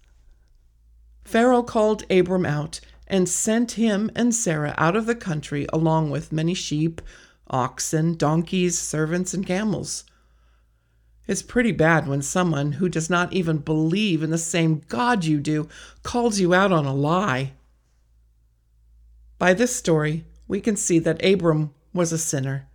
Pharaoh 1.23 1.63
called 1.63 2.03
Abram 2.09 2.45
out 2.45 2.79
and 3.07 3.29
sent 3.29 3.73
him 3.73 4.11
and 4.15 4.33
Sarah 4.33 4.73
out 4.77 4.95
of 4.95 5.05
the 5.05 5.15
country 5.15 5.67
along 5.71 6.09
with 6.09 6.31
many 6.31 6.53
sheep, 6.53 7.01
oxen, 7.49 8.15
donkeys, 8.15 8.77
servants, 8.77 9.33
and 9.33 9.45
camels. 9.45 10.05
It's 11.27 11.43
pretty 11.43 11.71
bad 11.71 12.07
when 12.07 12.23
someone 12.23 12.73
who 12.73 12.89
does 12.89 13.09
not 13.09 13.31
even 13.33 13.59
believe 13.59 14.23
in 14.23 14.31
the 14.31 14.37
same 14.39 14.81
God 14.87 15.25
you 15.25 15.39
do 15.39 15.69
calls 16.01 16.39
you 16.39 16.55
out 16.55 16.71
on 16.71 16.87
a 16.87 16.93
lie. 16.93 17.53
By 19.37 19.53
this 19.53 19.75
story, 19.75 20.25
we 20.47 20.59
can 20.59 20.75
see 20.75 20.97
that 20.97 21.23
Abram 21.23 21.71
was 21.93 22.11
a 22.11 22.17
sinner. 22.17 22.67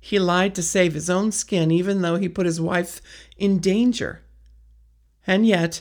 He 0.00 0.18
lied 0.18 0.54
to 0.54 0.62
save 0.62 0.94
his 0.94 1.10
own 1.10 1.32
skin, 1.32 1.70
even 1.70 2.02
though 2.02 2.16
he 2.16 2.28
put 2.28 2.46
his 2.46 2.60
wife 2.60 3.00
in 3.36 3.58
danger. 3.58 4.22
And 5.26 5.46
yet, 5.46 5.80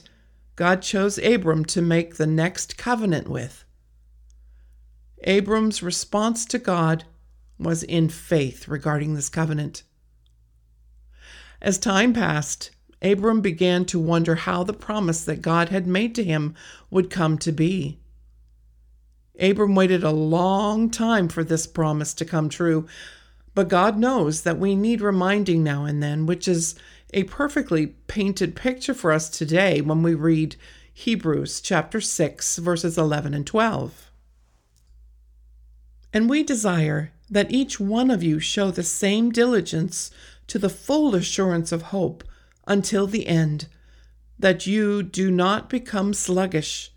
God 0.55 0.81
chose 0.81 1.17
Abram 1.19 1.65
to 1.65 1.81
make 1.81 2.15
the 2.15 2.25
next 2.25 2.77
covenant 2.77 3.27
with. 3.27 3.65
Abram's 5.23 5.83
response 5.83 6.45
to 6.45 6.59
God 6.59 7.03
was 7.59 7.83
in 7.83 8.09
faith 8.09 8.67
regarding 8.67 9.13
this 9.13 9.29
covenant. 9.29 9.83
As 11.61 11.77
time 11.77 12.13
passed, 12.13 12.71
Abram 13.01 13.41
began 13.41 13.85
to 13.85 13.99
wonder 13.99 14.35
how 14.35 14.63
the 14.63 14.73
promise 14.73 15.23
that 15.25 15.41
God 15.41 15.69
had 15.69 15.87
made 15.87 16.15
to 16.15 16.23
him 16.23 16.55
would 16.89 17.09
come 17.09 17.37
to 17.39 17.51
be. 17.51 17.99
Abram 19.39 19.75
waited 19.75 20.03
a 20.03 20.11
long 20.11 20.89
time 20.89 21.27
for 21.27 21.43
this 21.43 21.67
promise 21.67 22.13
to 22.15 22.25
come 22.25 22.49
true, 22.49 22.87
but 23.53 23.67
God 23.67 23.97
knows 23.97 24.41
that 24.41 24.59
we 24.59 24.75
need 24.75 25.01
reminding 25.01 25.63
now 25.63 25.85
and 25.85 26.01
then, 26.01 26.25
which 26.25 26.47
is 26.47 26.75
a 27.13 27.23
perfectly 27.23 27.87
painted 28.07 28.55
picture 28.55 28.93
for 28.93 29.11
us 29.11 29.29
today 29.29 29.81
when 29.81 30.03
we 30.03 30.13
read 30.13 30.55
Hebrews 30.93 31.61
chapter 31.61 31.99
6 32.01 32.57
verses 32.57 32.97
11 32.97 33.33
and 33.33 33.45
12. 33.45 34.11
And 36.13 36.29
we 36.29 36.43
desire 36.43 37.11
that 37.29 37.51
each 37.51 37.79
one 37.79 38.11
of 38.11 38.23
you 38.23 38.39
show 38.39 38.71
the 38.71 38.83
same 38.83 39.31
diligence 39.31 40.11
to 40.47 40.59
the 40.59 40.69
full 40.69 41.15
assurance 41.15 41.71
of 41.71 41.83
hope 41.83 42.23
until 42.67 43.07
the 43.07 43.27
end, 43.27 43.67
that 44.37 44.65
you 44.65 45.03
do 45.03 45.31
not 45.31 45.69
become 45.69 46.13
sluggish, 46.13 46.91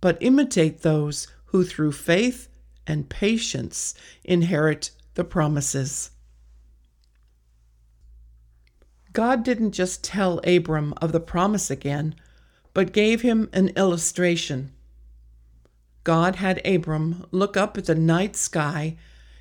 but 0.00 0.18
imitate 0.20 0.82
those 0.82 1.28
who 1.54 1.62
through 1.62 1.92
faith 1.92 2.48
and 2.84 3.08
patience 3.08 3.94
inherit 4.24 4.90
the 5.14 5.22
promises. 5.22 6.10
God 9.12 9.44
didn't 9.44 9.70
just 9.70 10.02
tell 10.02 10.40
Abram 10.44 10.94
of 11.00 11.12
the 11.12 11.20
promise 11.20 11.70
again, 11.70 12.16
but 12.72 12.92
gave 12.92 13.22
him 13.22 13.48
an 13.52 13.68
illustration. 13.76 14.72
God 16.02 16.34
had 16.34 16.60
Abram 16.66 17.24
look 17.30 17.56
up 17.56 17.78
at 17.78 17.84
the 17.84 17.94
night 17.94 18.34
sky 18.34 18.96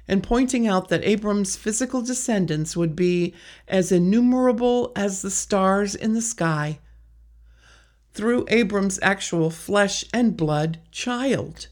and 0.08 0.22
pointing 0.22 0.68
out 0.68 0.90
that 0.90 1.04
Abram's 1.04 1.56
physical 1.56 2.04
descendants 2.04 2.78
would 2.78 2.96
be 2.96 3.34
as 3.68 3.92
innumerable 3.92 4.92
as 4.96 5.24
the 5.24 5.32
stars 5.32 5.96
in 5.96 6.14
the 6.14 6.22
sky 6.22 6.78
through 8.12 8.46
Abram's 8.50 9.00
actual 9.02 9.50
flesh 9.50 10.06
and 10.14 10.38
blood 10.38 10.80
child. 10.92 11.70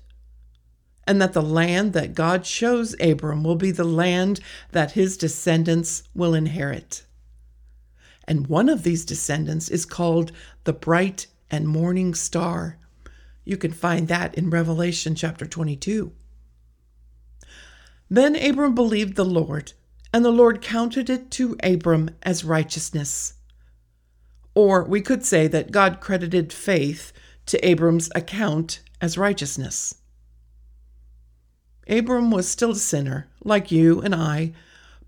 And 1.07 1.21
that 1.21 1.33
the 1.33 1.41
land 1.41 1.93
that 1.93 2.13
God 2.13 2.45
shows 2.45 2.95
Abram 3.01 3.43
will 3.43 3.55
be 3.55 3.71
the 3.71 3.83
land 3.83 4.39
that 4.71 4.91
his 4.91 5.17
descendants 5.17 6.03
will 6.13 6.33
inherit. 6.33 7.03
And 8.27 8.47
one 8.47 8.69
of 8.69 8.83
these 8.83 9.03
descendants 9.03 9.67
is 9.67 9.85
called 9.85 10.31
the 10.63 10.73
bright 10.73 11.27
and 11.49 11.67
morning 11.67 12.13
star. 12.13 12.77
You 13.43 13.57
can 13.57 13.71
find 13.71 14.07
that 14.07 14.35
in 14.35 14.49
Revelation 14.49 15.15
chapter 15.15 15.45
22. 15.45 16.13
Then 18.09 18.35
Abram 18.35 18.75
believed 18.75 19.15
the 19.15 19.25
Lord, 19.25 19.73
and 20.13 20.23
the 20.23 20.31
Lord 20.31 20.61
counted 20.61 21.09
it 21.09 21.31
to 21.31 21.55
Abram 21.63 22.11
as 22.23 22.43
righteousness. 22.43 23.33
Or 24.53 24.83
we 24.83 25.01
could 25.01 25.25
say 25.25 25.47
that 25.47 25.71
God 25.71 26.01
credited 26.01 26.51
faith 26.51 27.13
to 27.47 27.65
Abram's 27.67 28.09
account 28.13 28.81
as 28.99 29.17
righteousness. 29.17 29.95
Abram 31.87 32.31
was 32.31 32.47
still 32.47 32.71
a 32.71 32.75
sinner, 32.75 33.27
like 33.43 33.71
you 33.71 34.01
and 34.01 34.13
I, 34.13 34.53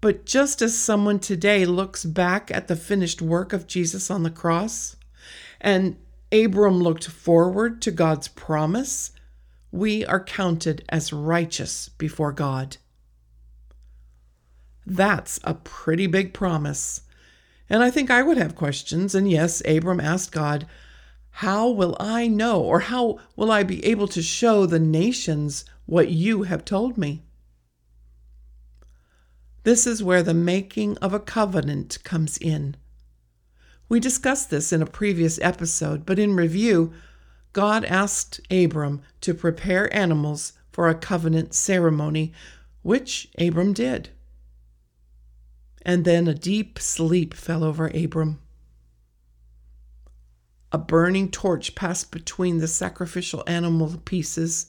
but 0.01 0.25
just 0.25 0.61
as 0.61 0.77
someone 0.77 1.19
today 1.19 1.65
looks 1.65 2.03
back 2.03 2.51
at 2.51 2.67
the 2.67 2.75
finished 2.75 3.21
work 3.21 3.53
of 3.53 3.67
Jesus 3.67 4.11
on 4.11 4.23
the 4.23 4.29
cross, 4.29 4.95
and 5.61 5.95
Abram 6.31 6.79
looked 6.79 7.07
forward 7.07 7.81
to 7.83 7.91
God's 7.91 8.27
promise, 8.27 9.11
we 9.71 10.05
are 10.05 10.23
counted 10.23 10.83
as 10.89 11.13
righteous 11.13 11.89
before 11.89 12.31
God. 12.31 12.77
That's 14.85 15.39
a 15.43 15.53
pretty 15.53 16.07
big 16.07 16.33
promise. 16.33 17.01
And 17.69 17.81
I 17.81 17.89
think 17.89 18.11
I 18.11 18.23
would 18.23 18.37
have 18.37 18.55
questions. 18.55 19.15
And 19.15 19.31
yes, 19.31 19.61
Abram 19.65 19.99
asked 19.99 20.31
God, 20.31 20.67
How 21.31 21.69
will 21.69 21.95
I 21.99 22.27
know, 22.27 22.61
or 22.61 22.81
how 22.81 23.19
will 23.35 23.51
I 23.51 23.63
be 23.63 23.85
able 23.85 24.07
to 24.09 24.21
show 24.21 24.65
the 24.65 24.79
nations 24.79 25.65
what 25.85 26.09
you 26.09 26.43
have 26.43 26.65
told 26.65 26.97
me. 26.97 27.23
This 29.63 29.87
is 29.87 30.03
where 30.03 30.23
the 30.23 30.33
making 30.33 30.97
of 30.97 31.13
a 31.13 31.19
covenant 31.19 31.99
comes 32.03 32.37
in. 32.37 32.75
We 33.87 33.99
discussed 33.99 34.49
this 34.49 34.73
in 34.73 34.81
a 34.81 34.87
previous 34.87 35.39
episode, 35.41 36.05
but 36.05 36.19
in 36.19 36.35
review, 36.35 36.93
God 37.53 37.85
asked 37.85 38.41
Abram 38.51 39.01
to 39.21 39.33
prepare 39.33 39.93
animals 39.95 40.53
for 40.71 40.89
a 40.89 40.95
covenant 40.95 41.53
ceremony, 41.53 42.33
which 42.81 43.29
Abram 43.37 43.73
did. 43.73 44.09
And 45.83 46.03
then 46.03 46.27
a 46.27 46.33
deep 46.33 46.79
sleep 46.79 47.33
fell 47.33 47.63
over 47.63 47.87
Abram. 47.87 48.39
A 50.71 50.79
burning 50.79 51.29
torch 51.29 51.75
passed 51.75 52.11
between 52.11 52.57
the 52.57 52.67
sacrificial 52.67 53.43
animal 53.45 54.01
pieces. 54.05 54.65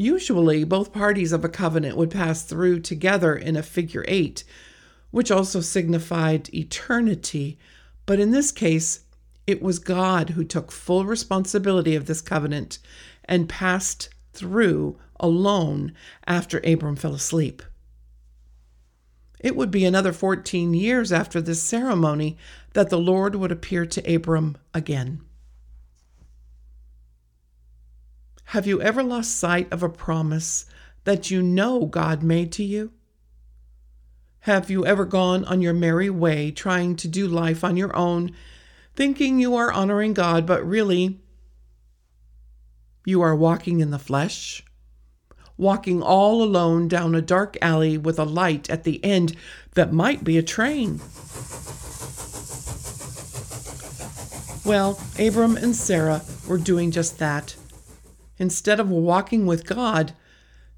Usually, 0.00 0.62
both 0.62 0.92
parties 0.92 1.32
of 1.32 1.44
a 1.44 1.48
covenant 1.48 1.96
would 1.96 2.12
pass 2.12 2.44
through 2.44 2.82
together 2.82 3.34
in 3.34 3.56
a 3.56 3.64
figure 3.64 4.04
eight, 4.06 4.44
which 5.10 5.32
also 5.32 5.60
signified 5.60 6.54
eternity. 6.54 7.58
But 8.06 8.20
in 8.20 8.30
this 8.30 8.52
case, 8.52 9.00
it 9.44 9.60
was 9.60 9.80
God 9.80 10.30
who 10.30 10.44
took 10.44 10.70
full 10.70 11.04
responsibility 11.04 11.96
of 11.96 12.06
this 12.06 12.20
covenant 12.20 12.78
and 13.24 13.48
passed 13.48 14.10
through 14.32 15.00
alone 15.18 15.94
after 16.28 16.60
Abram 16.62 16.94
fell 16.94 17.14
asleep. 17.14 17.60
It 19.40 19.56
would 19.56 19.72
be 19.72 19.84
another 19.84 20.12
14 20.12 20.74
years 20.74 21.10
after 21.10 21.40
this 21.40 21.60
ceremony 21.60 22.36
that 22.72 22.88
the 22.88 23.00
Lord 23.00 23.34
would 23.34 23.50
appear 23.50 23.84
to 23.84 24.14
Abram 24.14 24.58
again. 24.72 25.22
Have 28.52 28.66
you 28.66 28.80
ever 28.80 29.02
lost 29.02 29.36
sight 29.36 29.70
of 29.70 29.82
a 29.82 29.90
promise 29.90 30.64
that 31.04 31.30
you 31.30 31.42
know 31.42 31.84
God 31.84 32.22
made 32.22 32.50
to 32.52 32.64
you? 32.64 32.92
Have 34.40 34.70
you 34.70 34.86
ever 34.86 35.04
gone 35.04 35.44
on 35.44 35.60
your 35.60 35.74
merry 35.74 36.08
way 36.08 36.50
trying 36.50 36.96
to 36.96 37.08
do 37.08 37.28
life 37.28 37.62
on 37.62 37.76
your 37.76 37.94
own, 37.94 38.34
thinking 38.96 39.38
you 39.38 39.54
are 39.54 39.70
honoring 39.70 40.14
God, 40.14 40.46
but 40.46 40.66
really 40.66 41.20
you 43.04 43.20
are 43.20 43.36
walking 43.36 43.80
in 43.80 43.90
the 43.90 43.98
flesh? 43.98 44.64
walking 45.58 46.00
all 46.00 46.40
alone 46.40 46.86
down 46.86 47.16
a 47.16 47.20
dark 47.20 47.56
alley 47.60 47.98
with 47.98 48.16
a 48.18 48.24
light 48.24 48.70
at 48.70 48.84
the 48.84 49.04
end 49.04 49.34
that 49.74 49.92
might 49.92 50.22
be 50.22 50.38
a 50.38 50.42
train. 50.42 51.00
Well, 54.64 55.00
Abram 55.18 55.56
and 55.56 55.74
Sarah 55.74 56.22
were 56.46 56.58
doing 56.58 56.92
just 56.92 57.18
that. 57.18 57.56
Instead 58.38 58.78
of 58.78 58.90
walking 58.90 59.46
with 59.46 59.66
God, 59.66 60.12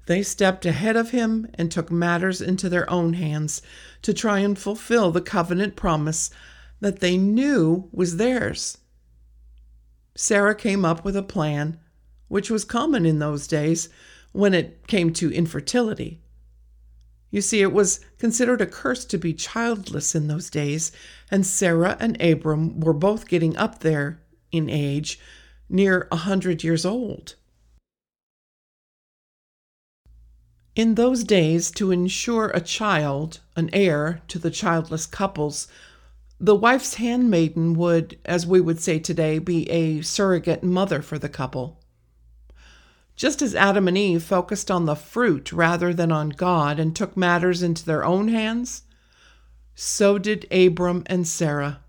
they 0.07 0.23
stepped 0.23 0.65
ahead 0.65 0.95
of 0.95 1.11
him 1.11 1.47
and 1.53 1.71
took 1.71 1.91
matters 1.91 2.41
into 2.41 2.69
their 2.69 2.89
own 2.89 3.13
hands 3.13 3.61
to 4.01 4.13
try 4.13 4.39
and 4.39 4.57
fulfill 4.57 5.11
the 5.11 5.21
covenant 5.21 5.75
promise 5.75 6.31
that 6.79 6.99
they 6.99 7.17
knew 7.17 7.87
was 7.91 8.17
theirs. 8.17 8.79
Sarah 10.15 10.55
came 10.55 10.83
up 10.83 11.05
with 11.05 11.15
a 11.15 11.23
plan, 11.23 11.79
which 12.27 12.49
was 12.49 12.65
common 12.65 13.05
in 13.05 13.19
those 13.19 13.47
days, 13.47 13.89
when 14.31 14.53
it 14.53 14.87
came 14.87 15.13
to 15.13 15.31
infertility. 15.31 16.21
You 17.29 17.41
see, 17.41 17.61
it 17.61 17.71
was 17.71 18.01
considered 18.17 18.59
a 18.59 18.65
curse 18.65 19.05
to 19.05 19.17
be 19.17 19.33
childless 19.33 20.15
in 20.15 20.27
those 20.27 20.49
days, 20.49 20.91
and 21.29 21.45
Sarah 21.45 21.95
and 21.99 22.21
Abram 22.21 22.79
were 22.81 22.93
both 22.93 23.27
getting 23.27 23.55
up 23.55 23.79
there 23.79 24.21
in 24.51 24.69
age, 24.69 25.19
near 25.69 26.07
a 26.11 26.17
hundred 26.17 26.63
years 26.63 26.85
old. 26.85 27.35
In 30.73 30.95
those 30.95 31.25
days, 31.25 31.69
to 31.71 31.91
ensure 31.91 32.49
a 32.49 32.61
child, 32.61 33.41
an 33.57 33.69
heir 33.73 34.21
to 34.29 34.39
the 34.39 34.49
childless 34.49 35.05
couples, 35.05 35.67
the 36.39 36.55
wife's 36.55 36.93
handmaiden 36.93 37.73
would, 37.73 38.17
as 38.23 38.47
we 38.47 38.61
would 38.61 38.79
say 38.79 38.97
today, 38.97 39.37
be 39.37 39.69
a 39.69 40.01
surrogate 40.01 40.63
mother 40.63 41.01
for 41.01 41.19
the 41.19 41.27
couple. 41.27 41.77
Just 43.17 43.41
as 43.41 43.53
Adam 43.53 43.89
and 43.89 43.97
Eve 43.97 44.23
focused 44.23 44.71
on 44.71 44.85
the 44.85 44.95
fruit 44.95 45.51
rather 45.51 45.93
than 45.93 46.11
on 46.11 46.29
God 46.29 46.79
and 46.79 46.95
took 46.95 47.17
matters 47.17 47.61
into 47.61 47.85
their 47.85 48.05
own 48.05 48.29
hands, 48.29 48.83
so 49.75 50.17
did 50.17 50.47
Abram 50.51 51.03
and 51.05 51.27
Sarah. 51.27 51.81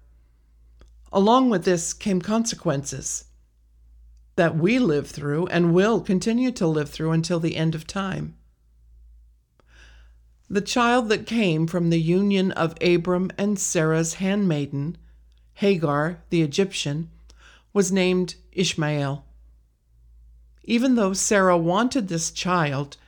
Along 1.13 1.51
with 1.51 1.65
this 1.65 1.93
came 1.93 2.21
consequences 2.21 3.27
that 4.35 4.57
we 4.57 4.79
live 4.81 5.09
through 5.09 5.47
and 5.47 5.73
will 5.73 6.01
continue 6.01 6.51
to 6.51 6.67
live 6.67 6.91
through 6.91 7.13
until 7.13 7.39
the 7.39 7.57
end 7.57 7.77
of 7.77 7.87
time. 7.87 8.37
The 10.53 10.61
child 10.61 11.09
that 11.09 11.25
came 11.25 11.67
from 11.67 11.89
the 11.89 11.99
union 11.99 12.53
of 12.53 12.75
Abram 12.83 13.31
and 13.39 13.59
Sarah's 13.59 14.15
handmaiden, 14.15 14.99
Hagar 15.55 16.25
the 16.29 16.43
Egyptian, 16.43 17.09
was 17.73 17.91
named 17.91 18.35
Ishmael. 18.53 19.25
Even 20.65 20.95
though 20.97 21.15
Sarah 21.15 21.57
wanted 21.57 22.09
this 22.09 22.31
child, 22.31 22.99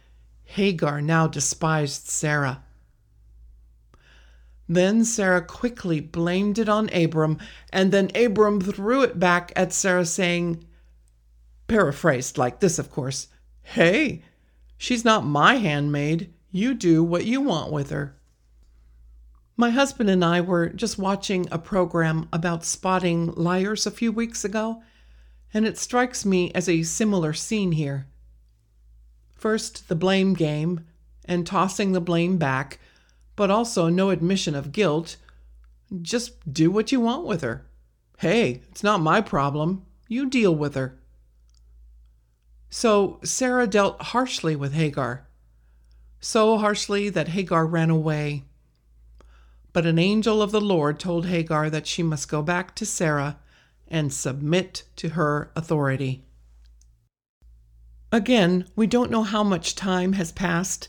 Hagar 0.45 1.03
now 1.03 1.27
despised 1.27 2.09
Sarah. 2.09 2.63
Then 4.67 5.05
Sarah 5.05 5.45
quickly 5.45 6.01
blamed 6.01 6.59
it 6.59 6.71
on 6.71 6.89
Abram, 6.95 7.37
and 7.71 7.93
then 7.93 8.11
Abram 8.15 8.59
threw 8.59 9.03
it 9.03 9.21
back 9.21 9.53
at 9.55 9.75
Sarah, 9.75 10.07
saying, 10.07 10.65
paraphrased 11.69 12.39
like 12.39 12.61
this, 12.61 12.79
of 12.79 12.91
course, 12.91 13.29
Hey, 13.61 14.23
she's 14.79 15.05
not 15.05 15.27
my 15.27 15.57
handmaid. 15.57 16.33
You 16.57 16.75
do 16.75 17.03
what 17.03 17.25
you 17.25 17.41
want 17.41 17.73
with 17.73 17.91
her. 17.91 18.15
My 19.57 19.71
husband 19.71 20.09
and 20.09 20.25
I 20.25 20.41
were 20.41 20.69
just 20.69 21.01
watching 21.01 21.49
a 21.51 21.59
program 21.59 22.29
about 22.33 22.65
spotting 22.65 23.33
liars 23.33 23.87
a 23.87 23.91
few 23.91 24.13
weeks 24.13 24.45
ago, 24.45 24.81
and 25.53 25.67
it 25.67 25.77
strikes 25.77 26.25
me 26.25 26.53
as 26.53 26.69
a 26.69 26.85
similar 26.85 27.33
scene 27.33 27.73
here. 27.73 28.07
First, 29.35 29.89
the 29.89 29.97
blame 29.97 30.35
game 30.35 30.85
and 31.25 31.45
tossing 31.45 31.91
the 31.91 32.01
blame 32.01 32.37
back, 32.37 32.79
but 33.35 33.51
also 33.51 33.89
no 33.89 34.11
admission 34.11 34.55
of 34.55 34.71
guilt. 34.71 35.17
Just 36.03 36.53
do 36.53 36.71
what 36.71 36.93
you 36.93 37.01
want 37.01 37.27
with 37.27 37.41
her. 37.41 37.67
Hey, 38.19 38.63
it's 38.71 38.85
not 38.85 39.01
my 39.01 39.21
problem. 39.21 39.85
You 40.07 40.31
deal 40.31 40.55
with 40.55 40.77
her. 40.77 41.01
So 42.71 43.19
Sarah 43.25 43.67
dealt 43.67 44.01
harshly 44.01 44.55
with 44.55 44.73
Hagar, 44.73 45.27
so 46.25 46.57
harshly 46.57 47.11
that 47.11 47.29
Hagar 47.29 47.67
ran 47.67 47.91
away. 47.91 48.45
But 49.75 49.85
an 49.85 49.99
angel 49.99 50.41
of 50.41 50.53
the 50.53 50.61
Lord 50.61 50.99
told 50.99 51.27
Hagar 51.27 51.69
that 51.69 51.87
she 51.87 52.03
must 52.03 52.31
go 52.31 52.41
back 52.41 52.75
to 52.77 52.87
Sarah 52.87 53.37
and 53.89 54.11
submit 54.11 54.85
to 54.97 55.11
her 55.11 55.51
authority. 55.55 56.25
Again, 58.11 58.67
we 58.75 58.87
don't 58.87 59.11
know 59.11 59.23
how 59.23 59.45
much 59.45 59.75
time 59.75 60.15
has 60.15 60.33
passed, 60.33 60.89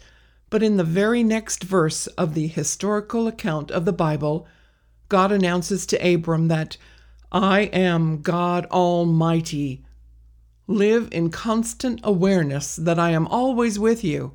but 0.49 0.63
in 0.63 0.77
the 0.77 0.85
very 0.85 1.21
next 1.21 1.65
verse 1.65 2.07
of 2.07 2.33
the 2.33 2.47
historical 2.47 3.27
account 3.27 3.71
of 3.71 3.83
the 3.83 3.91
Bible, 3.91 4.47
God 5.09 5.33
announces 5.33 5.85
to 5.87 6.13
Abram 6.13 6.47
that 6.47 6.77
I 7.29 7.61
am 7.73 8.21
God 8.21 8.67
Almighty. 8.67 9.83
Live 10.65 11.09
in 11.11 11.29
constant 11.29 11.99
awareness 12.03 12.77
that 12.77 12.97
I 12.97 13.09
am 13.09 13.27
always 13.27 13.77
with 13.77 14.01
you, 14.01 14.33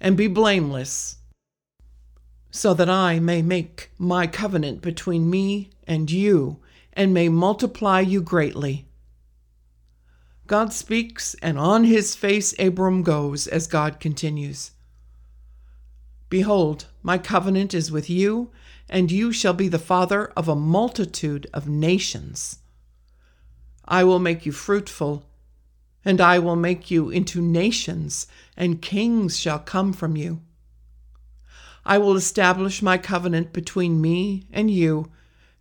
and 0.00 0.16
be 0.16 0.26
blameless, 0.26 1.18
so 2.50 2.74
that 2.74 2.88
I 2.90 3.20
may 3.20 3.42
make 3.42 3.90
my 3.98 4.26
covenant 4.26 4.80
between 4.80 5.30
me 5.30 5.70
and 5.86 6.10
you 6.10 6.60
and 6.92 7.14
may 7.14 7.28
multiply 7.28 8.00
you 8.00 8.22
greatly. 8.22 8.86
God 10.46 10.72
speaks, 10.72 11.34
and 11.42 11.58
on 11.58 11.84
his 11.84 12.16
face 12.16 12.54
Abram 12.58 13.02
goes 13.04 13.46
as 13.46 13.68
God 13.68 14.00
continues. 14.00 14.72
Behold, 16.28 16.86
my 17.02 17.18
covenant 17.18 17.72
is 17.72 17.92
with 17.92 18.10
you, 18.10 18.50
and 18.88 19.12
you 19.12 19.30
shall 19.30 19.52
be 19.52 19.68
the 19.68 19.78
father 19.78 20.32
of 20.36 20.48
a 20.48 20.56
multitude 20.56 21.48
of 21.54 21.68
nations. 21.68 22.58
I 23.84 24.02
will 24.02 24.18
make 24.18 24.44
you 24.44 24.52
fruitful, 24.52 25.29
and 26.04 26.20
I 26.20 26.38
will 26.38 26.56
make 26.56 26.90
you 26.90 27.10
into 27.10 27.40
nations, 27.42 28.26
and 28.56 28.82
kings 28.82 29.38
shall 29.38 29.58
come 29.58 29.92
from 29.92 30.16
you. 30.16 30.40
I 31.84 31.98
will 31.98 32.16
establish 32.16 32.82
my 32.82 32.98
covenant 32.98 33.52
between 33.52 34.00
me 34.00 34.46
and 34.52 34.70
you 34.70 35.10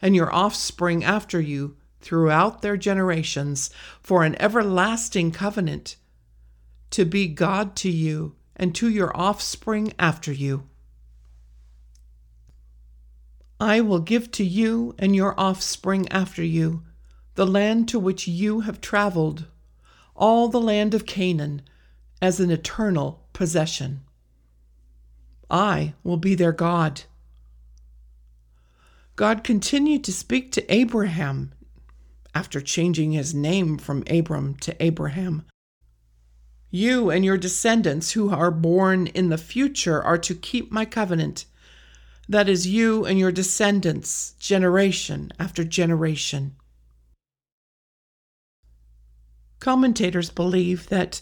and 0.01 0.15
your 0.15 0.33
offspring 0.33 1.03
after 1.03 1.39
you 1.39 1.75
throughout 2.01 2.61
their 2.61 2.77
generations 2.77 3.69
for 4.01 4.23
an 4.23 4.41
everlasting 4.41 5.31
covenant, 5.31 5.97
to 6.91 7.05
be 7.05 7.27
God 7.27 7.75
to 7.77 7.89
you 7.89 8.35
and 8.55 8.73
to 8.75 8.89
your 8.89 9.15
offspring 9.15 9.93
after 9.99 10.31
you. 10.31 10.67
I 13.59 13.81
will 13.81 13.99
give 13.99 14.31
to 14.31 14.43
you 14.43 14.95
and 14.97 15.15
your 15.15 15.37
offspring 15.37 16.07
after 16.09 16.43
you 16.43 16.83
the 17.35 17.45
land 17.45 17.87
to 17.89 17.99
which 17.99 18.27
you 18.27 18.61
have 18.61 18.81
traveled, 18.81 19.45
all 20.19 20.49
the 20.49 20.61
land 20.61 20.93
of 20.93 21.07
Canaan, 21.07 21.63
as 22.21 22.39
an 22.39 22.51
eternal 22.51 23.25
possession. 23.33 24.01
I 25.49 25.93
will 26.03 26.17
be 26.17 26.35
their 26.35 26.51
God. 26.51 27.03
God 29.15 29.43
continued 29.43 30.03
to 30.03 30.13
speak 30.13 30.51
to 30.51 30.73
Abraham 30.73 31.53
after 32.35 32.61
changing 32.61 33.13
his 33.13 33.33
name 33.33 33.77
from 33.77 34.03
Abram 34.09 34.55
to 34.55 34.75
Abraham. 34.83 35.45
You 36.69 37.09
and 37.09 37.25
your 37.25 37.37
descendants 37.37 38.11
who 38.11 38.29
are 38.29 38.51
born 38.51 39.07
in 39.07 39.29
the 39.29 39.37
future 39.37 40.03
are 40.03 40.19
to 40.19 40.35
keep 40.35 40.71
my 40.71 40.85
covenant. 40.85 41.45
That 42.27 42.47
is, 42.47 42.67
you 42.67 43.05
and 43.05 43.17
your 43.17 43.31
descendants, 43.31 44.33
generation 44.39 45.31
after 45.39 45.63
generation. 45.63 46.55
Commentators 49.59 50.29
believe 50.29 50.87
that 50.89 51.21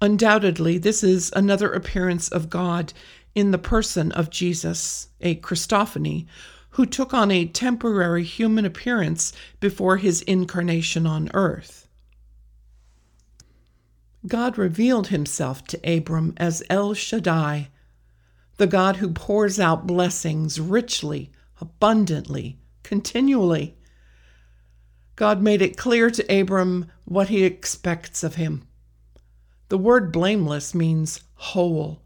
undoubtedly 0.00 0.78
this 0.78 1.02
is 1.04 1.32
another 1.36 1.72
appearance 1.72 2.28
of 2.28 2.50
God 2.50 2.92
in 3.34 3.50
the 3.50 3.58
person 3.58 4.12
of 4.12 4.30
Jesus, 4.30 5.08
a 5.20 5.36
Christophany, 5.36 6.26
who 6.70 6.84
took 6.84 7.14
on 7.14 7.30
a 7.30 7.46
temporary 7.46 8.24
human 8.24 8.64
appearance 8.64 9.32
before 9.60 9.96
his 9.98 10.22
incarnation 10.22 11.06
on 11.06 11.30
earth. 11.32 11.88
God 14.26 14.58
revealed 14.58 15.08
himself 15.08 15.64
to 15.68 15.96
Abram 15.96 16.34
as 16.36 16.62
El 16.68 16.94
Shaddai, 16.94 17.68
the 18.56 18.66
God 18.66 18.96
who 18.96 19.10
pours 19.10 19.60
out 19.60 19.86
blessings 19.86 20.58
richly, 20.58 21.30
abundantly, 21.60 22.58
continually. 22.82 23.76
God 25.14 25.40
made 25.42 25.62
it 25.62 25.76
clear 25.76 26.10
to 26.10 26.40
Abram 26.40 26.90
what 27.06 27.28
he 27.28 27.44
expects 27.44 28.22
of 28.22 28.34
him. 28.34 28.66
The 29.68 29.78
word 29.78 30.12
blameless 30.12 30.74
means 30.74 31.20
whole. 31.36 32.02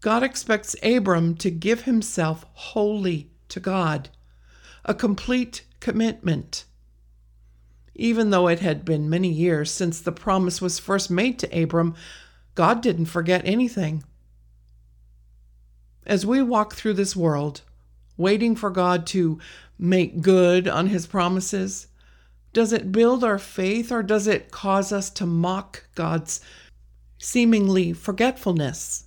God 0.00 0.22
expects 0.22 0.74
Abram 0.82 1.36
to 1.36 1.50
give 1.50 1.82
himself 1.82 2.44
wholly 2.52 3.30
to 3.48 3.60
God, 3.60 4.08
a 4.84 4.94
complete 4.94 5.64
commitment. 5.80 6.64
Even 7.94 8.30
though 8.30 8.48
it 8.48 8.60
had 8.60 8.84
been 8.84 9.08
many 9.08 9.28
years 9.28 9.70
since 9.70 10.00
the 10.00 10.12
promise 10.12 10.60
was 10.60 10.78
first 10.78 11.10
made 11.10 11.38
to 11.38 11.62
Abram, 11.62 11.94
God 12.54 12.82
didn't 12.82 13.06
forget 13.06 13.42
anything. 13.44 14.02
As 16.06 16.26
we 16.26 16.42
walk 16.42 16.74
through 16.74 16.94
this 16.94 17.14
world, 17.14 17.62
waiting 18.16 18.56
for 18.56 18.70
God 18.70 19.06
to 19.08 19.38
make 19.78 20.20
good 20.20 20.68
on 20.68 20.88
his 20.88 21.06
promises, 21.06 21.86
does 22.54 22.72
it 22.72 22.92
build 22.92 23.22
our 23.22 23.38
faith 23.38 23.92
or 23.92 24.02
does 24.02 24.26
it 24.26 24.50
cause 24.50 24.92
us 24.92 25.10
to 25.10 25.26
mock 25.26 25.84
God's 25.94 26.40
seemingly 27.18 27.92
forgetfulness? 27.92 29.04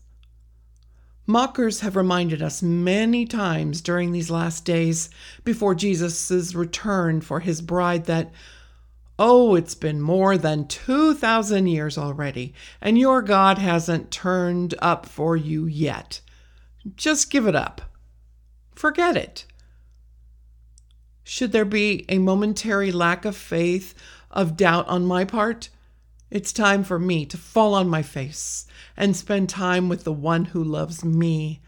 Mockers 1.25 1.79
have 1.79 1.95
reminded 1.95 2.41
us 2.41 2.61
many 2.61 3.25
times 3.25 3.81
during 3.81 4.11
these 4.11 4.29
last 4.29 4.63
days 4.65 5.09
before 5.43 5.75
Jesus' 5.75 6.53
return 6.53 7.21
for 7.21 7.39
his 7.39 7.61
bride 7.61 8.05
that, 8.05 8.31
oh, 9.17 9.55
it's 9.55 9.75
been 9.75 10.01
more 10.01 10.37
than 10.37 10.67
2,000 10.67 11.67
years 11.67 11.97
already, 11.97 12.53
and 12.81 12.97
your 12.97 13.21
God 13.21 13.57
hasn't 13.57 14.11
turned 14.11 14.75
up 14.79 15.05
for 15.05 15.35
you 15.35 15.65
yet. 15.65 16.21
Just 16.95 17.29
give 17.29 17.47
it 17.47 17.55
up. 17.55 17.81
Forget 18.75 19.17
it. 19.17 19.45
Should 21.29 21.51
there 21.51 21.65
be 21.65 22.05
a 22.07 22.19
momentary 22.19 22.89
lack 22.89 23.25
of 23.25 23.35
faith, 23.35 23.93
of 24.31 24.55
doubt 24.55 24.87
on 24.87 25.05
my 25.05 25.25
part, 25.25 25.67
it's 26.31 26.53
time 26.53 26.85
for 26.85 26.97
me 26.97 27.25
to 27.25 27.37
fall 27.37 27.73
on 27.73 27.89
my 27.89 28.01
face 28.01 28.65
and 28.95 29.13
spend 29.13 29.49
time 29.49 29.89
with 29.89 30.05
the 30.05 30.13
one 30.13 30.45
who 30.45 30.63
loves 30.63 31.03
me, 31.03 31.59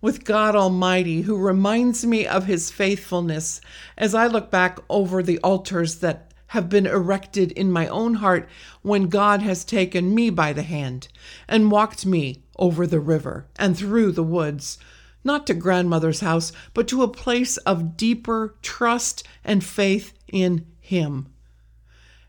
with 0.00 0.24
God 0.24 0.56
Almighty, 0.56 1.20
who 1.20 1.36
reminds 1.36 2.06
me 2.06 2.26
of 2.26 2.46
his 2.46 2.70
faithfulness 2.70 3.60
as 3.98 4.14
I 4.14 4.28
look 4.28 4.50
back 4.50 4.78
over 4.88 5.22
the 5.22 5.38
altars 5.40 5.96
that 5.96 6.32
have 6.46 6.70
been 6.70 6.86
erected 6.86 7.52
in 7.52 7.70
my 7.70 7.88
own 7.88 8.14
heart 8.14 8.48
when 8.80 9.08
God 9.08 9.42
has 9.42 9.62
taken 9.62 10.14
me 10.14 10.30
by 10.30 10.54
the 10.54 10.62
hand 10.62 11.08
and 11.46 11.70
walked 11.70 12.06
me 12.06 12.44
over 12.56 12.86
the 12.86 12.98
river 12.98 13.46
and 13.56 13.76
through 13.76 14.12
the 14.12 14.22
woods, 14.22 14.78
not 15.24 15.46
to 15.46 15.54
grandmother's 15.54 16.20
house, 16.20 16.52
but 16.74 16.88
to 16.88 17.02
a 17.02 17.08
place 17.08 17.56
of 17.58 17.96
deeper 17.96 18.54
trust 18.62 19.26
and 19.44 19.64
faith 19.64 20.12
in 20.28 20.66
Him. 20.80 21.32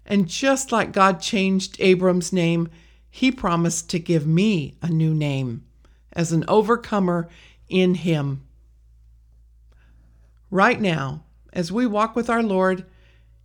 And 0.06 0.28
just 0.28 0.72
like 0.72 0.92
God 0.92 1.22
changed 1.22 1.78
Abram's 1.80 2.34
name, 2.34 2.70
he 3.10 3.32
promised 3.32 3.92
to 3.92 4.00
give 4.00 4.26
me 4.26 4.76
a 4.82 4.90
new 4.90 5.14
name 5.14 5.64
as 6.14 6.32
an 6.32 6.44
overcomer 6.48 7.30
in 7.70 7.94
him. 7.94 8.42
Right 10.50 10.82
now, 10.82 11.24
as 11.54 11.72
we 11.72 11.86
walk 11.86 12.16
with 12.16 12.28
our 12.28 12.42
Lord, 12.42 12.86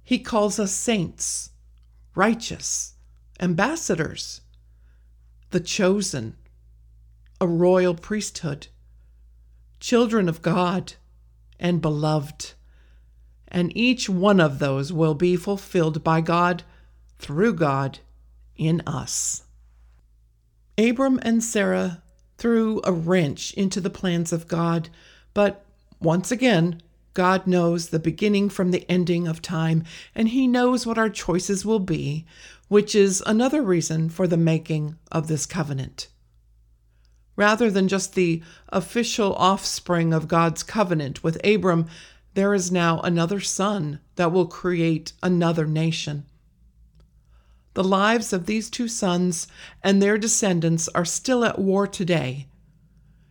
he 0.02 0.18
calls 0.18 0.58
us 0.58 0.72
saints, 0.72 1.50
righteous, 2.14 2.94
ambassadors, 3.40 4.40
the 5.50 5.60
chosen, 5.60 6.34
a 7.38 7.46
royal 7.46 7.94
priesthood, 7.94 8.68
children 9.80 10.28
of 10.28 10.42
God, 10.42 10.94
and 11.58 11.80
beloved 11.80 12.54
and 13.50 13.74
each 13.76 14.08
one 14.08 14.40
of 14.40 14.58
those 14.58 14.92
will 14.92 15.14
be 15.14 15.36
fulfilled 15.36 16.04
by 16.04 16.20
God, 16.20 16.62
through 17.18 17.54
God, 17.54 17.98
in 18.56 18.82
us. 18.86 19.44
Abram 20.76 21.18
and 21.22 21.42
Sarah 21.42 22.02
threw 22.36 22.80
a 22.84 22.92
wrench 22.92 23.52
into 23.54 23.80
the 23.80 23.90
plans 23.90 24.32
of 24.32 24.46
God, 24.46 24.90
but 25.34 25.64
once 26.00 26.30
again, 26.30 26.80
God 27.14 27.46
knows 27.46 27.88
the 27.88 27.98
beginning 27.98 28.48
from 28.48 28.70
the 28.70 28.88
ending 28.88 29.26
of 29.26 29.42
time, 29.42 29.82
and 30.14 30.28
He 30.28 30.46
knows 30.46 30.86
what 30.86 30.98
our 30.98 31.10
choices 31.10 31.64
will 31.64 31.80
be, 31.80 32.26
which 32.68 32.94
is 32.94 33.22
another 33.26 33.62
reason 33.62 34.08
for 34.08 34.28
the 34.28 34.36
making 34.36 34.96
of 35.10 35.26
this 35.26 35.46
covenant. 35.46 36.08
Rather 37.38 37.70
than 37.70 37.86
just 37.86 38.16
the 38.16 38.42
official 38.70 39.32
offspring 39.36 40.12
of 40.12 40.26
God's 40.26 40.64
covenant 40.64 41.22
with 41.22 41.38
Abram, 41.46 41.86
there 42.34 42.52
is 42.52 42.72
now 42.72 43.00
another 43.02 43.38
son 43.38 44.00
that 44.16 44.32
will 44.32 44.48
create 44.48 45.12
another 45.22 45.64
nation. 45.64 46.24
The 47.74 47.84
lives 47.84 48.32
of 48.32 48.46
these 48.46 48.68
two 48.68 48.88
sons 48.88 49.46
and 49.84 50.02
their 50.02 50.18
descendants 50.18 50.88
are 50.96 51.04
still 51.04 51.44
at 51.44 51.60
war 51.60 51.86
today. 51.86 52.48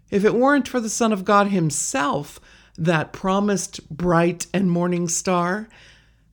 If 0.09 0.23
it 0.23 0.35
weren't 0.35 0.69
for 0.69 0.79
the 0.79 0.87
Son 0.87 1.11
of 1.11 1.25
God 1.25 1.47
Himself, 1.47 2.39
that 2.77 3.11
promised 3.11 3.89
bright 3.89 4.47
and 4.53 4.71
morning 4.71 5.09
star, 5.09 5.67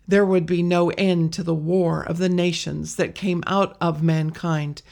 there 0.06 0.24
would 0.24 0.46
be 0.46 0.62
no 0.62 0.90
end 0.90 1.32
to 1.32 1.42
the 1.42 1.56
war 1.56 2.04
of 2.04 2.18
the 2.18 2.28
nations 2.28 2.94
that 2.94 3.16
came 3.16 3.42
out 3.48 3.76
of 3.80 4.00
mankind, 4.00 4.82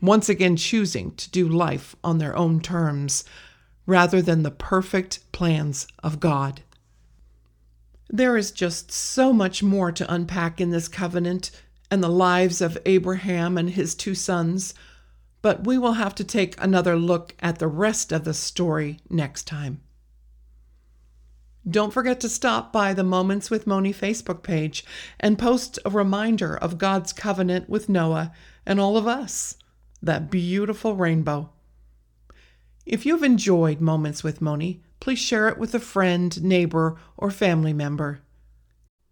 once 0.00 0.28
again 0.28 0.56
choosing 0.56 1.14
to 1.16 1.30
do 1.30 1.48
life 1.48 1.96
on 2.04 2.18
their 2.18 2.36
own 2.36 2.60
terms 2.60 3.24
rather 3.86 4.20
than 4.20 4.42
the 4.42 4.50
perfect 4.50 5.20
plans 5.32 5.86
of 6.02 6.20
God. 6.20 6.62
There 8.10 8.36
is 8.36 8.52
just 8.52 8.92
so 8.92 9.32
much 9.32 9.62
more 9.62 9.92
to 9.92 10.12
unpack 10.12 10.60
in 10.60 10.70
this 10.70 10.88
covenant 10.88 11.50
and 11.90 12.02
the 12.02 12.08
lives 12.08 12.60
of 12.60 12.78
Abraham 12.86 13.56
and 13.58 13.70
his 13.70 13.94
two 13.94 14.14
sons, 14.14 14.74
but 15.42 15.66
we 15.66 15.78
will 15.78 15.94
have 15.94 16.14
to 16.16 16.24
take 16.24 16.60
another 16.60 16.96
look 16.96 17.34
at 17.40 17.58
the 17.58 17.68
rest 17.68 18.12
of 18.12 18.24
the 18.24 18.34
story 18.34 19.00
next 19.08 19.46
time. 19.46 19.80
Don't 21.68 21.92
forget 21.92 22.20
to 22.20 22.28
stop 22.28 22.72
by 22.72 22.94
the 22.94 23.04
Moments 23.04 23.50
with 23.50 23.66
Moni 23.66 23.92
Facebook 23.92 24.42
page 24.42 24.84
and 25.20 25.38
post 25.38 25.78
a 25.84 25.90
reminder 25.90 26.56
of 26.56 26.78
God's 26.78 27.12
covenant 27.12 27.68
with 27.68 27.88
Noah 27.88 28.32
and 28.64 28.80
all 28.80 28.96
of 28.96 29.06
us, 29.06 29.56
that 30.02 30.30
beautiful 30.30 30.94
rainbow. 30.94 31.50
If 32.86 33.04
you've 33.04 33.22
enjoyed 33.22 33.80
Moments 33.80 34.24
with 34.24 34.40
Moni, 34.40 34.82
please 35.00 35.18
share 35.18 35.48
it 35.48 35.58
with 35.58 35.74
a 35.74 35.80
friend, 35.80 36.42
neighbor, 36.42 36.96
or 37.16 37.30
family 37.30 37.72
member. 37.72 38.20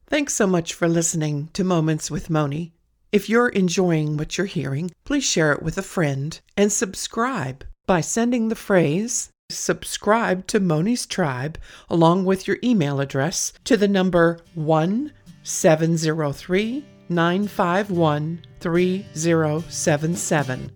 Thanks 0.06 0.34
so 0.34 0.46
much 0.46 0.72
for 0.72 0.88
listening 0.88 1.50
to 1.52 1.64
Moments 1.64 2.10
with 2.10 2.30
Moni. 2.30 2.72
If 3.12 3.28
you're 3.28 3.48
enjoying 3.48 4.16
what 4.16 4.38
you're 4.38 4.46
hearing, 4.46 4.90
please 5.04 5.24
share 5.24 5.52
it 5.52 5.62
with 5.62 5.78
a 5.78 5.82
friend 5.82 6.38
and 6.56 6.72
subscribe 6.72 7.64
by 7.86 8.00
sending 8.00 8.48
the 8.48 8.54
phrase 8.54 9.30
subscribe 9.48 10.44
to 10.48 10.58
Moni's 10.58 11.06
Tribe 11.06 11.56
along 11.88 12.24
with 12.24 12.48
your 12.48 12.58
email 12.64 13.00
address 13.00 13.52
to 13.64 13.76
the 13.76 13.88
number 13.88 14.40
1703 14.54 16.84
951 17.08 18.42
3077. 18.60 20.72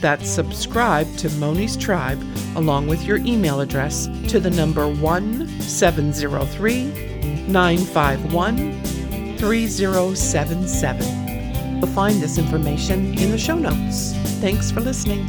That's 0.00 0.28
subscribe 0.28 1.16
to 1.18 1.30
Moni's 1.30 1.76
Tribe 1.76 2.20
along 2.56 2.88
with 2.88 3.04
your 3.04 3.18
email 3.18 3.60
address 3.60 4.08
to 4.28 4.40
the 4.40 4.50
number 4.50 4.88
1703 4.88 6.84
951 7.46 8.82
3077. 9.38 11.78
You'll 11.78 11.86
find 11.88 12.20
this 12.20 12.38
information 12.38 13.18
in 13.18 13.30
the 13.30 13.38
show 13.38 13.56
notes. 13.56 14.12
Thanks 14.40 14.70
for 14.70 14.80
listening. 14.80 15.26